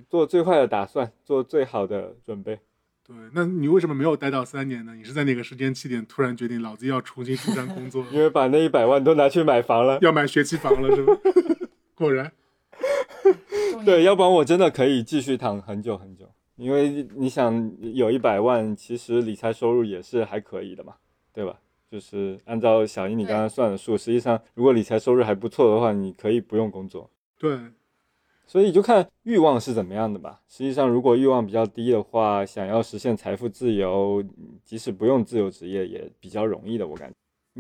[0.10, 2.60] 做最坏的打算，做最好的准备。
[3.06, 4.96] 对，那你为什么没有待到三年呢？
[4.96, 10.00] 你是在哪个时间起点突然决定老子要重新出山工作，因为把那一百万都拿去买房了。
[10.02, 11.14] 要买学区房了是吧？
[11.96, 12.32] 果然，
[13.84, 16.30] 对，要不然我真的可以继续躺很久很久。
[16.56, 20.94] 因为你想有一百万，其实理财收入也是还可以的嘛，
[21.34, 21.60] 对吧？
[21.92, 27.10] 就是按照小英你刚刚算的数，实际上如果理财收入还不错的话，你可以不用工作。
[27.38, 27.58] 对，
[28.46, 30.42] 所以就看欲望是怎么样的吧。
[30.48, 34.24] 实际上，如果欲望比较低的话，想要实现财富自由，
[34.64, 37.16] 即使不用自由职业也比较容易的，我感觉。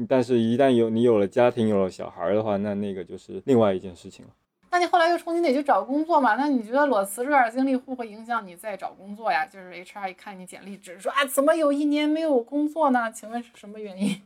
[0.08, 4.32] 但是，一旦有你有了家庭，有了小孩的话，那那个就是另外一件事情了。
[4.72, 6.36] 那你后来又重新得去找工作嘛？
[6.36, 9.46] 那你觉得裸辞这段经历会不会影响你再找工作呀？
[9.46, 13.12] 就是 HR 一看你简历，只是说啊，怎么有一年没有工作呢？
[13.12, 14.20] 请问是什么原因？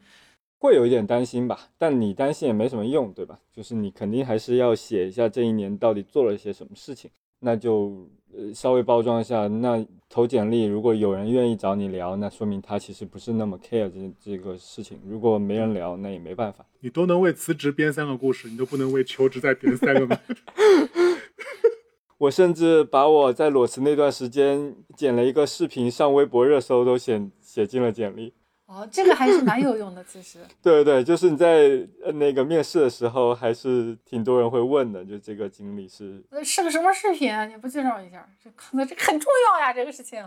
[0.60, 3.40] 会有一点担心吧，但你担心也没什么用，对吧？
[3.54, 9.48] 就是你肯定还是要写一下这一年到底做了些什么事情，那就呃稍微包装一下。
[9.48, 15.00] 那投简历，如果有人愿意找你聊，那说明他其实不是那么 care 这这个事情。
[15.06, 16.66] 如果没人聊，那也没办法。
[16.80, 20.18] 你都能为辞职编三个故事，你都不能为求职再编三个吗？
[22.18, 28.34] 我甚至把我在裸辞那段时间剪了一个视频上微博热搜，都写写进了简历。
[28.68, 30.40] 哦，这个还是蛮有用的，其实。
[30.62, 37.46] 对对对，就是你在呃那个面试的时候，还是挺多人会问的，就这个经历是呃是个什么视频啊？
[37.46, 38.30] 你不介绍一下？
[38.44, 40.22] 这可能这很重要呀，这个事情。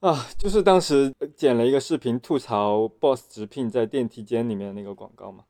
[0.00, 5.44] 啊，就是当时剪了一个视频吐槽 Boss 直聘在电梯间里面那个广告嘛，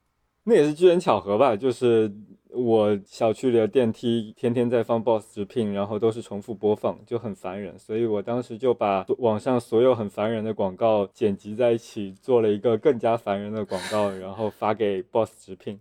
[0.51, 2.13] 那也是机缘巧合吧，就是
[2.49, 15.79] 我小区里的电梯天天在放 Boss 直聘，然后都是重复播放，就很烦人，所以我当时就把网上所有很烦人的广告剪辑在一起，做了一个更加烦人的广告，然后发给 Boss 直聘，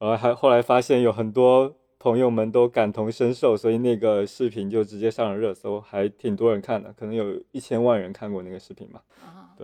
[0.00, 9.04] 然后还后来发现有很多朋友们都感同身受，所以那个视频就直接上了热搜，还挺多人看的，可能有一千万人看过那个视频吧。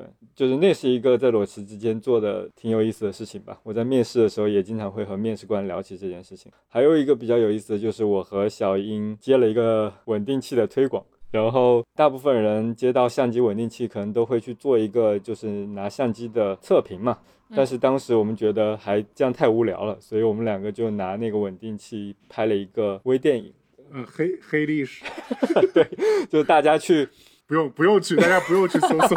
[0.00, 3.58] 啊，对，就是那是一个在裸辞之间做的挺有意思的事情吧。
[3.62, 6.50] 我在面试的时候也经常会和面试官聊起这件事情。
[6.68, 11.04] 还有一个比较有意思的就是我和小英接了一个稳定器的推广。
[11.32, 17.18] 然后大部分人接到相机稳定器，可能都会去做一个就是拿相机的测评嘛。
[17.54, 23.52] 但是当时我们觉得还这样太无聊了，所以我们两个就拿那个稳定器拍了一个微电影。
[23.92, 25.04] 嗯，黑黑历史，
[25.74, 25.86] 对，
[26.28, 27.08] 就大家去
[27.46, 29.08] 不用不用去，大家不用去搜索。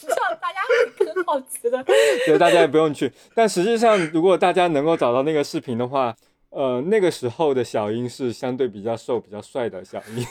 [0.00, 1.82] 这样大家会更好奇的。
[2.26, 3.12] 对，大家也不用去。
[3.34, 6.14] 但实际上，如果大家能够找到那个视频的话，
[6.50, 10.24] 呃，那个时候的小英是相对比较瘦、比较帅的小英。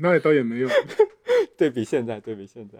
[0.00, 0.68] 那倒也没有，
[1.58, 2.78] 对比现在，对比现在，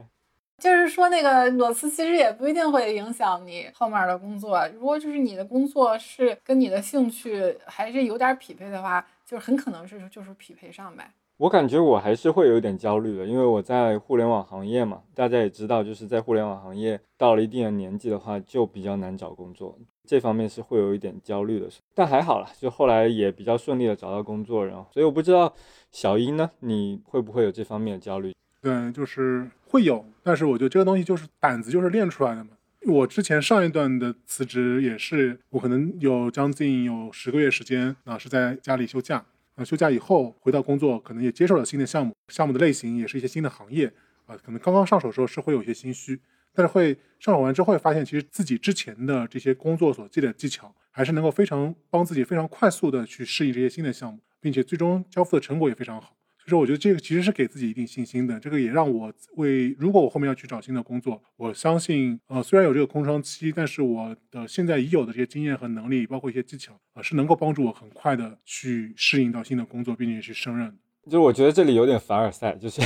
[0.59, 4.65] 就是说那个裸辞其实也不一定会影响你后面的工作。
[4.75, 11.11] 如果就是你的工作是跟你的兴趣还是有点匹配的话，就是很可能是就是匹配上呗。
[11.41, 21.67] 我感觉我还是会有点焦虑的，因为我在互联网行业嘛，大家也知道，就是在互联网行业到了一定的年纪的话，就比较难找工作，这方面是会有一点焦虑的。
[21.95, 25.55] 但还好了，就后来也比较顺利的找到工作，然后所以我不知道。
[25.91, 26.51] 小英呢？
[26.61, 28.35] 你会不会有这方面的焦虑？
[28.61, 32.51] 对，就是会有，但是我觉得这个东西就是胆子，就是练出来的嘛。
[32.87, 39.25] 我之前上一段的辞职也是，我可能有将近有十个月时间啊是在家里休假，
[39.65, 43.87] 休假以后回到工作，可能也接受了新的项目，项目的类型也是一些新的行业
[44.27, 46.20] 啊，可能刚刚上手的时候是会有些心虚，
[46.55, 54.19] 但是会上手完之后会发现，其实自己之前的这些工作所积累的技巧，还是能够非常帮自己非常快速的去适应这些新的项目。
[54.43, 56.16] 并且最终交付的成果也非常好，
[56.59, 58.39] 我觉得这个其实是给自己一定信心的。
[58.40, 70.78] 这个也让我为，如果我后面要去找新的工作，我相信，呃，虽然有这个空窗期，但是我的现在已有的这些经验和能力，包括一些技巧，啊，是能够帮助我很快的去适应到新的工作，并且去胜任。
[71.10, 72.81] 就我觉得这里有点凡尔赛，就是，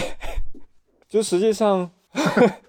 [1.08, 1.90] 就实际上。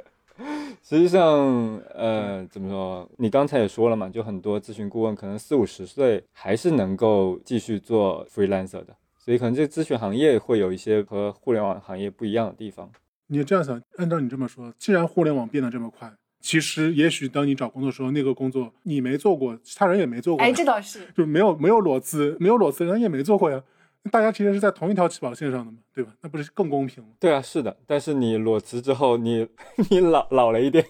[0.83, 3.09] 实际上，呃，怎么说？
[3.17, 8.95] 你刚才也说了嘛，就很多咨询顾问可能四五十岁还是能够继续做 freelancer 的，
[9.25, 12.91] 所以可能这咨询行业会有一些和互联网行业不一样的地方。
[13.25, 23.63] 你这样想，按照你这么说，既然互联网变得这么快，其实也许当你找工作的时候，那个工作你没做过，其他人也没做过，哎，这倒是，就没有没有裸辞，没有裸辞人也没做过呀。
[24.11, 26.13] 大家其实是在同一条起跑线上的嘛，对吧？
[26.21, 27.09] 那不是更公平吗？
[27.19, 27.75] 对啊，是的。
[27.87, 29.47] 但是你裸辞之后，你
[29.89, 30.85] 你老老了一点，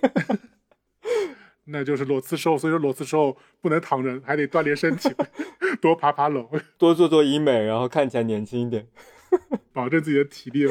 [1.63, 2.57] 那就是裸辞之后。
[2.57, 5.09] 所以说裸辞之后不能躺着，还得锻炼身体，
[5.81, 8.87] 多爬爬楼，多做做医美，然后看起来年轻一点，
[9.73, 10.65] 保证自己的体力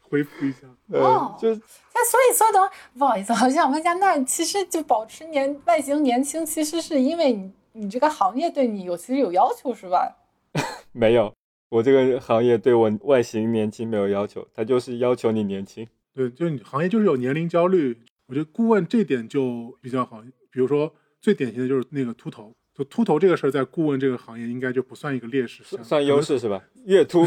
[0.00, 0.66] 恢复一下。
[0.88, 10.16] 哦，就那所以说的不好意思，我想问一下，那其实就保持年外形年轻，其实是因为你你这个行业对你有其实有要求是吧？
[10.92, 11.32] 没有。
[11.70, 15.86] 我这个行业对我外形年轻没有要求，他就是要求你年轻。
[16.14, 17.94] 对，就你行业就是有年龄焦虑。
[18.26, 20.22] 我觉得顾问这点就比较好。
[20.50, 20.90] 比如说
[21.20, 26.62] 最典型的就是那个秃头，就秃头这个事儿，在顾问这个行业应该就不算一个劣势，算优势是吧？
[26.84, 27.26] 越秃，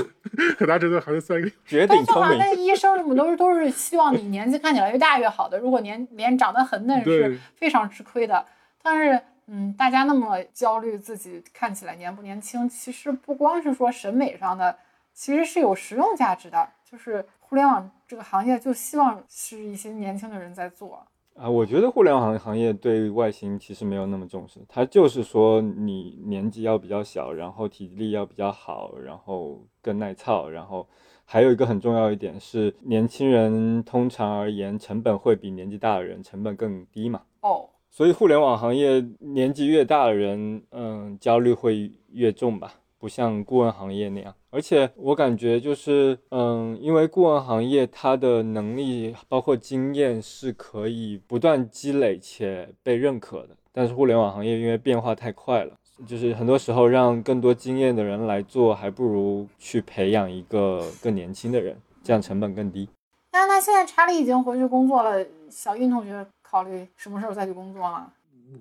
[0.57, 2.37] 可大家觉得还是算一个绝顶聪明。
[2.37, 5.59] 那医生什么都是都是希望你年纪看起来越大越好的。
[5.59, 8.45] 如果年脸长得很嫩，是非常吃亏的。
[8.81, 9.21] 但是。
[9.53, 14.77] 嗯，大家那么焦虑自己看起来年不年轻，其实不光是说审美上的，
[15.13, 16.69] 其实是有实用价值的。
[16.89, 21.05] 就是互联网这个行业，就希望是一些年轻的人在做
[21.35, 21.49] 啊。
[21.49, 30.87] 我觉得互联网行业对外形其实没有那么重视，他就是说你年纪要比较小，然后体力要比较好，然后更耐操，然后
[31.25, 37.21] 还有一个很重要一点是，年轻人通常而言成本会比年纪大的人成本更低嘛。
[37.41, 37.69] 哦。
[37.93, 44.33] 所以互联网行业年纪越大的人，嗯，焦虑会越重吧，不像顾问行业那样。
[44.51, 55.75] 而且我感觉就是，嗯，因为顾问行业它的能力包括经验是可以不断积累且被认可的，但是互联网行业因为变化太快了，
[56.05, 62.87] 就是很多时候让更多经验的人来做，还不如去培养一个更年轻的人，这样成本更低。
[63.31, 66.25] 那那现在查理已经回去工作了，小印同学。
[66.51, 68.11] 考虑什么时候再去工作吗？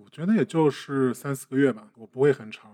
[0.04, 2.70] 我觉得也就是三四个月吧，我不会很长，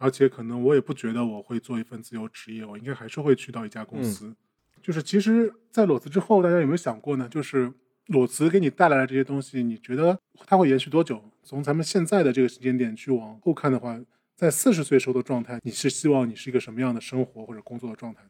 [0.00, 4.34] 而且可能我也不觉得我会做一份自由职业，我应该还是会去到一家公司。
[4.82, 7.28] 就是其实，在裸辞之后，大家有没有想过呢？
[7.28, 7.70] 就是
[8.06, 11.22] 裸辞给你带来的这些东西，你觉得它会延续多久？
[11.42, 14.00] 从咱们现在的这个时间点去往后看的话，
[14.34, 18.22] 在四十岁时候的状态，你是希望你是一个什么样的生活或者工作的状态？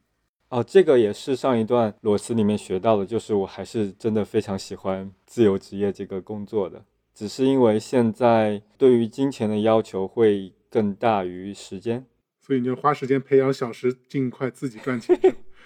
[0.49, 6.83] 哦，这个也是上一段裸辞里面学到的，就是我还是真的非常喜欢自由职业这个工作的，
[7.13, 12.05] 只是因为现在对于金钱的要求会更大于时间，
[12.39, 15.19] 所以你就花时间培养小时，尽快自己赚钱。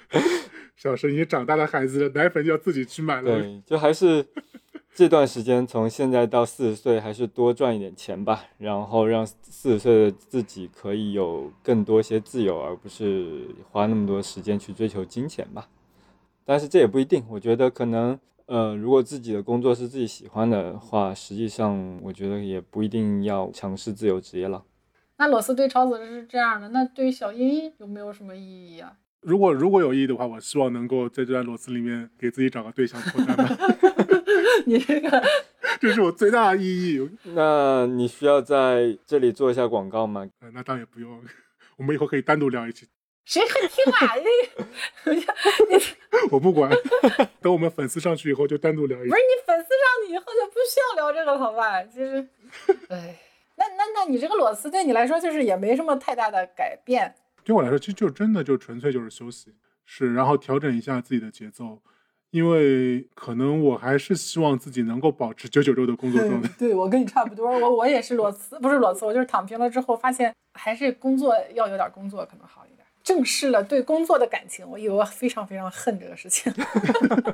[0.76, 3.40] 小时已经长大的孩子了，奶粉就要自己去买了。
[3.40, 4.26] 对，就还是
[4.94, 15.69] 这段时间，从现在到四十岁，还是多赚一点钱吧，然后让四十岁的自己可以有更多些自由，而不是花那么多时间去追求金钱吧。
[16.44, 24.64] 但是这也不一定，我觉得可能，呃，如果自己的工作是自己喜欢的话，实际上我觉得也不一定要尝试自由职业了。
[25.18, 28.94] 那裸辞对超子是这样的，那对于小依依有没有什么意义啊？
[29.22, 33.58] 如果如果有意义的话，我希望能够在这段裸辞里面给自己找个对象脱单吧，
[34.68, 35.24] 你这个
[35.82, 37.10] 这是我最大的意义。
[37.34, 40.28] 那你需要在这里做一下广告吗？
[40.42, 41.24] 呃，那倒也不用，
[41.78, 42.88] 我们以后可以单独聊一期，
[43.26, 44.14] 谁会听啊？
[45.04, 45.22] 这个
[45.70, 45.84] 你
[46.32, 46.72] 我不管。
[47.42, 49.22] 等我们粉丝上去以后就单独聊一期不是。
[49.22, 51.84] 你粉丝上去以后就不需要聊这个了，好吧？
[51.84, 52.28] 其实，
[52.90, 53.20] 哎，
[53.57, 57.15] 那那那你这个裸辞对你来说就是也没什么太大的改变。
[57.44, 59.53] 对我来说，其实就真的就纯粹就是休息，
[59.86, 61.82] 是然后调整一下自己的节奏，
[62.32, 66.49] 因为可能我还是希望自己能够保持九九六的工作状态。
[66.57, 74.68] 对我跟你差不多，我我也是裸辞，不是裸辞，我就是躺平了之后发现还是工作要有点工作可能好一点，正视了对工作的感情。
[74.68, 76.52] 我以为我非常非常恨这个事情。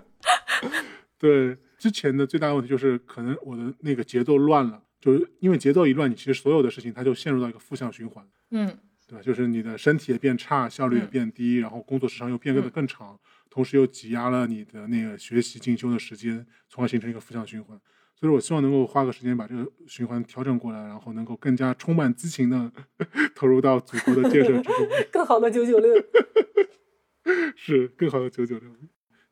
[1.18, 8.26] 对，之前的最大的问题就是可能我的那个节奏乱了，就是因为节奏一乱，你其实所有的事情它就陷入到一个负向循环。
[8.52, 9.22] 嗯，对吧？
[9.22, 13.20] 就是你的身体也变差，效率也变低，然后工作时长又变得更长，
[13.50, 17.78] 同时又挤压了你的那个学习进修的时间，从而形成一个负向循环。
[18.16, 22.72] 所以，我希望能够花个时间把这个循环调整过来，然后能够更加充满激情的
[23.34, 24.76] 投入到祖国的建设之中，
[25.12, 25.92] 更好的九九六。
[27.58, 28.70] 是更好的九九六。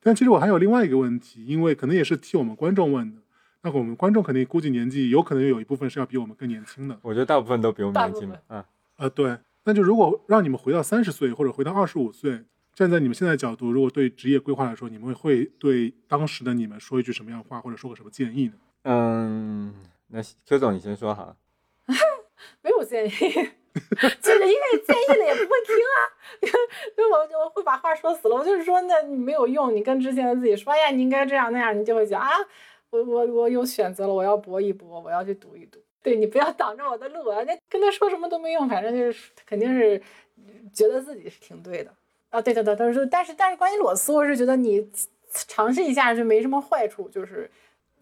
[0.01, 3.21] 但其实我还有另外一个问题，因为可能也是替我们观众问的。
[3.61, 8.39] 那我们观众肯定估计年纪有可能有一部分是要比我们更年轻的，我觉得大部分都比我们年轻吧。
[8.47, 8.65] 啊，
[8.97, 18.53] 呃，对，那就如果让你们回到三十岁或者回到二十五岁，站在你们现在的角度，如果对职业规划来说，你们会对当时的你们说一句什么样的话，或者说个什么建议呢？
[18.83, 19.73] 嗯，
[20.07, 21.35] 那 Q 总你先说好了。
[22.61, 25.99] 没有建议， 就是因为建议了也不会听啊，
[26.95, 28.35] 所以我就会把话说死了。
[28.35, 32.29] 我就是说，那你没有用，你跟之前的自己说，哎呀，你应该这样那样，你就会觉得啊，
[32.91, 35.79] 我我我有选择了，我要搏一搏，我要去赌一赌。
[36.01, 37.43] 对你不要挡着我的路啊！
[37.43, 40.01] 那跟他说什么都没用，反正就是肯定是
[40.73, 41.93] 觉得自己是挺对的
[42.29, 42.41] 啊。
[42.41, 44.89] 对对对，他说，但是但是关于裸辞，我是觉得你
[45.29, 47.51] 尝试一下就没什么坏处，就是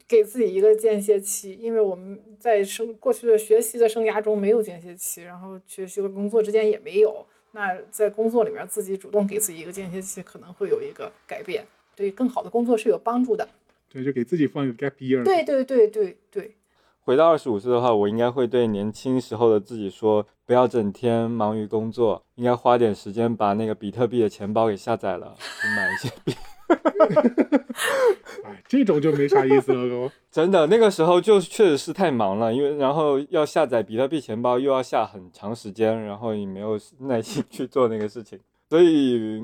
[0.07, 7.25] 给自己一个间歇期，因为我们在生过去的学习的生涯中没有间歇期，然后学习和工作之间也没有。
[7.51, 11.65] 那在工作里面，自己主动给自己一个间歇期，可能会有一个改变，
[11.95, 13.49] 对更好的工作是有帮助的。
[13.91, 15.23] 对，就给自己放一个 gap year。
[15.23, 16.55] 对对对对对，
[17.01, 26.33] 回到二十五岁的话，我应该会对年轻时候的自己说，不要整天忙于工作，应该花点时间把那个比特币的钱包给下载了，去买一些币。
[28.43, 30.11] 哎，这种就没啥意思了，哥。
[30.29, 38.37] 真的，那个时候就确实是太忙了，因为然后要下载比特币钱包，又要下很长时间，然后也没有耐心去做那个事情，
[38.69, 39.41] 所以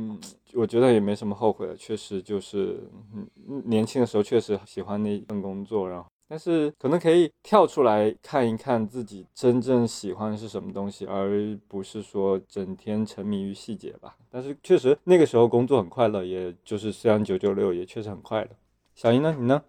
[0.53, 1.75] 我觉得也没什么后悔的。
[1.75, 2.79] 确实就是，
[3.65, 14.15] 年轻的时候确实喜欢那份工作，然后但是可能可以跳出来看一看自己真正喜欢是什么东西，而不是说整天沉迷于细节吧。
[14.29, 18.49] 但是确实那个时候工作很快乐，也就是虽然九九六也确实很快乐。
[18.95, 19.35] 小英呢？
[19.39, 19.63] 你呢？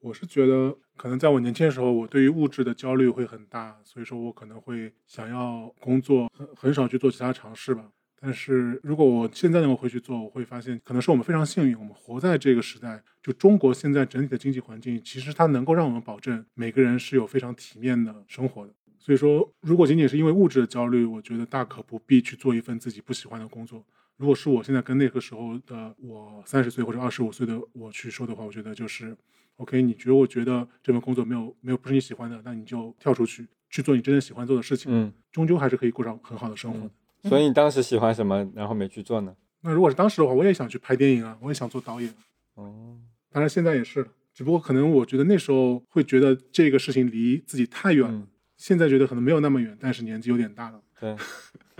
[0.00, 7.90] 我是觉得，可能在我年轻的时候，我对于物质的焦虑会很大，所以说我可能会想要工作，很很少去做其他尝试吧。
[8.20, 13.02] 但是如果我现在能够回去做，我会发现，可能是我们非常幸运，我们活在这个时代。
[13.22, 18.72] 就中国现在整体的经济环境，其实它能够让我们保证每个人是有非常体面的生活的。
[18.98, 23.84] 所以说，如果仅仅是因为物质的焦虑，我觉得大可不必去做一份自己不喜欢的工作。
[24.16, 29.16] 如果是我现在跟那个时候的我三十岁或者二十五岁的我去说的话，我觉得就是
[29.58, 36.90] ，OK，你觉得我觉得这份工作没有没有不是你喜欢的，那你就跳出去去做你真正喜欢做的事情，嗯，终究还是可以过上很好的生活的。
[37.24, 39.34] 所以你当时喜欢什么，然后没去做呢？
[39.62, 42.12] 那如果是当时的话，我也想去拍电影啊，我也想做导演，
[42.54, 42.96] 哦，
[43.30, 48.26] 当然现在也是了，只不过可能我觉得那时候会觉得这个事情离自己太远了，嗯
[48.56, 50.80] 现在觉得可能没有那么远，但是年纪有点大了。
[50.98, 51.14] 对，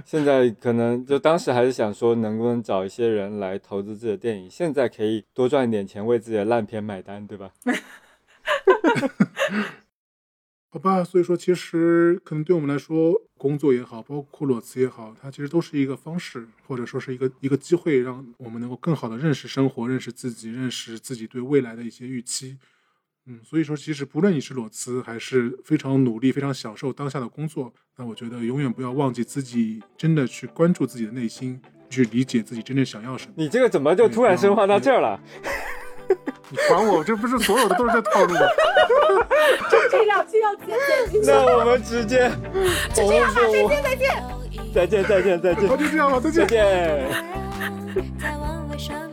[0.04, 7.50] 现在可能就当时还是想说，能不能找一些人来投资自己的电影，现在可以多赚一点钱，为自己的烂片买单，对吧？
[10.70, 22.58] 好吧所以说其实可能对我们来说工作也好包括裸辞也好它其实都是一个方式或者说是一个一个机会让我们能够更好的认识生活认识自己认识自己对未来的一些预期。
[23.30, 33.32] 嗯所以说其实不论你是裸辞还是非常努力非常享受当下的工作那我觉得永远不要忘记自己真的去关注自己的内心去理解自己真正想要什么。
[33.36, 35.18] 你这个怎么就突然深化到这儿了？
[36.50, 38.40] 你管我，这不是所有的都是这套路吗？
[39.70, 40.66] 就这样，就要再
[41.10, 41.22] 见。
[41.24, 42.30] 那我们直接，
[42.94, 43.40] 就这样吧，
[43.82, 44.12] 再见，
[44.74, 47.06] 再见，再见，再见，再见，那就这样吧，再见。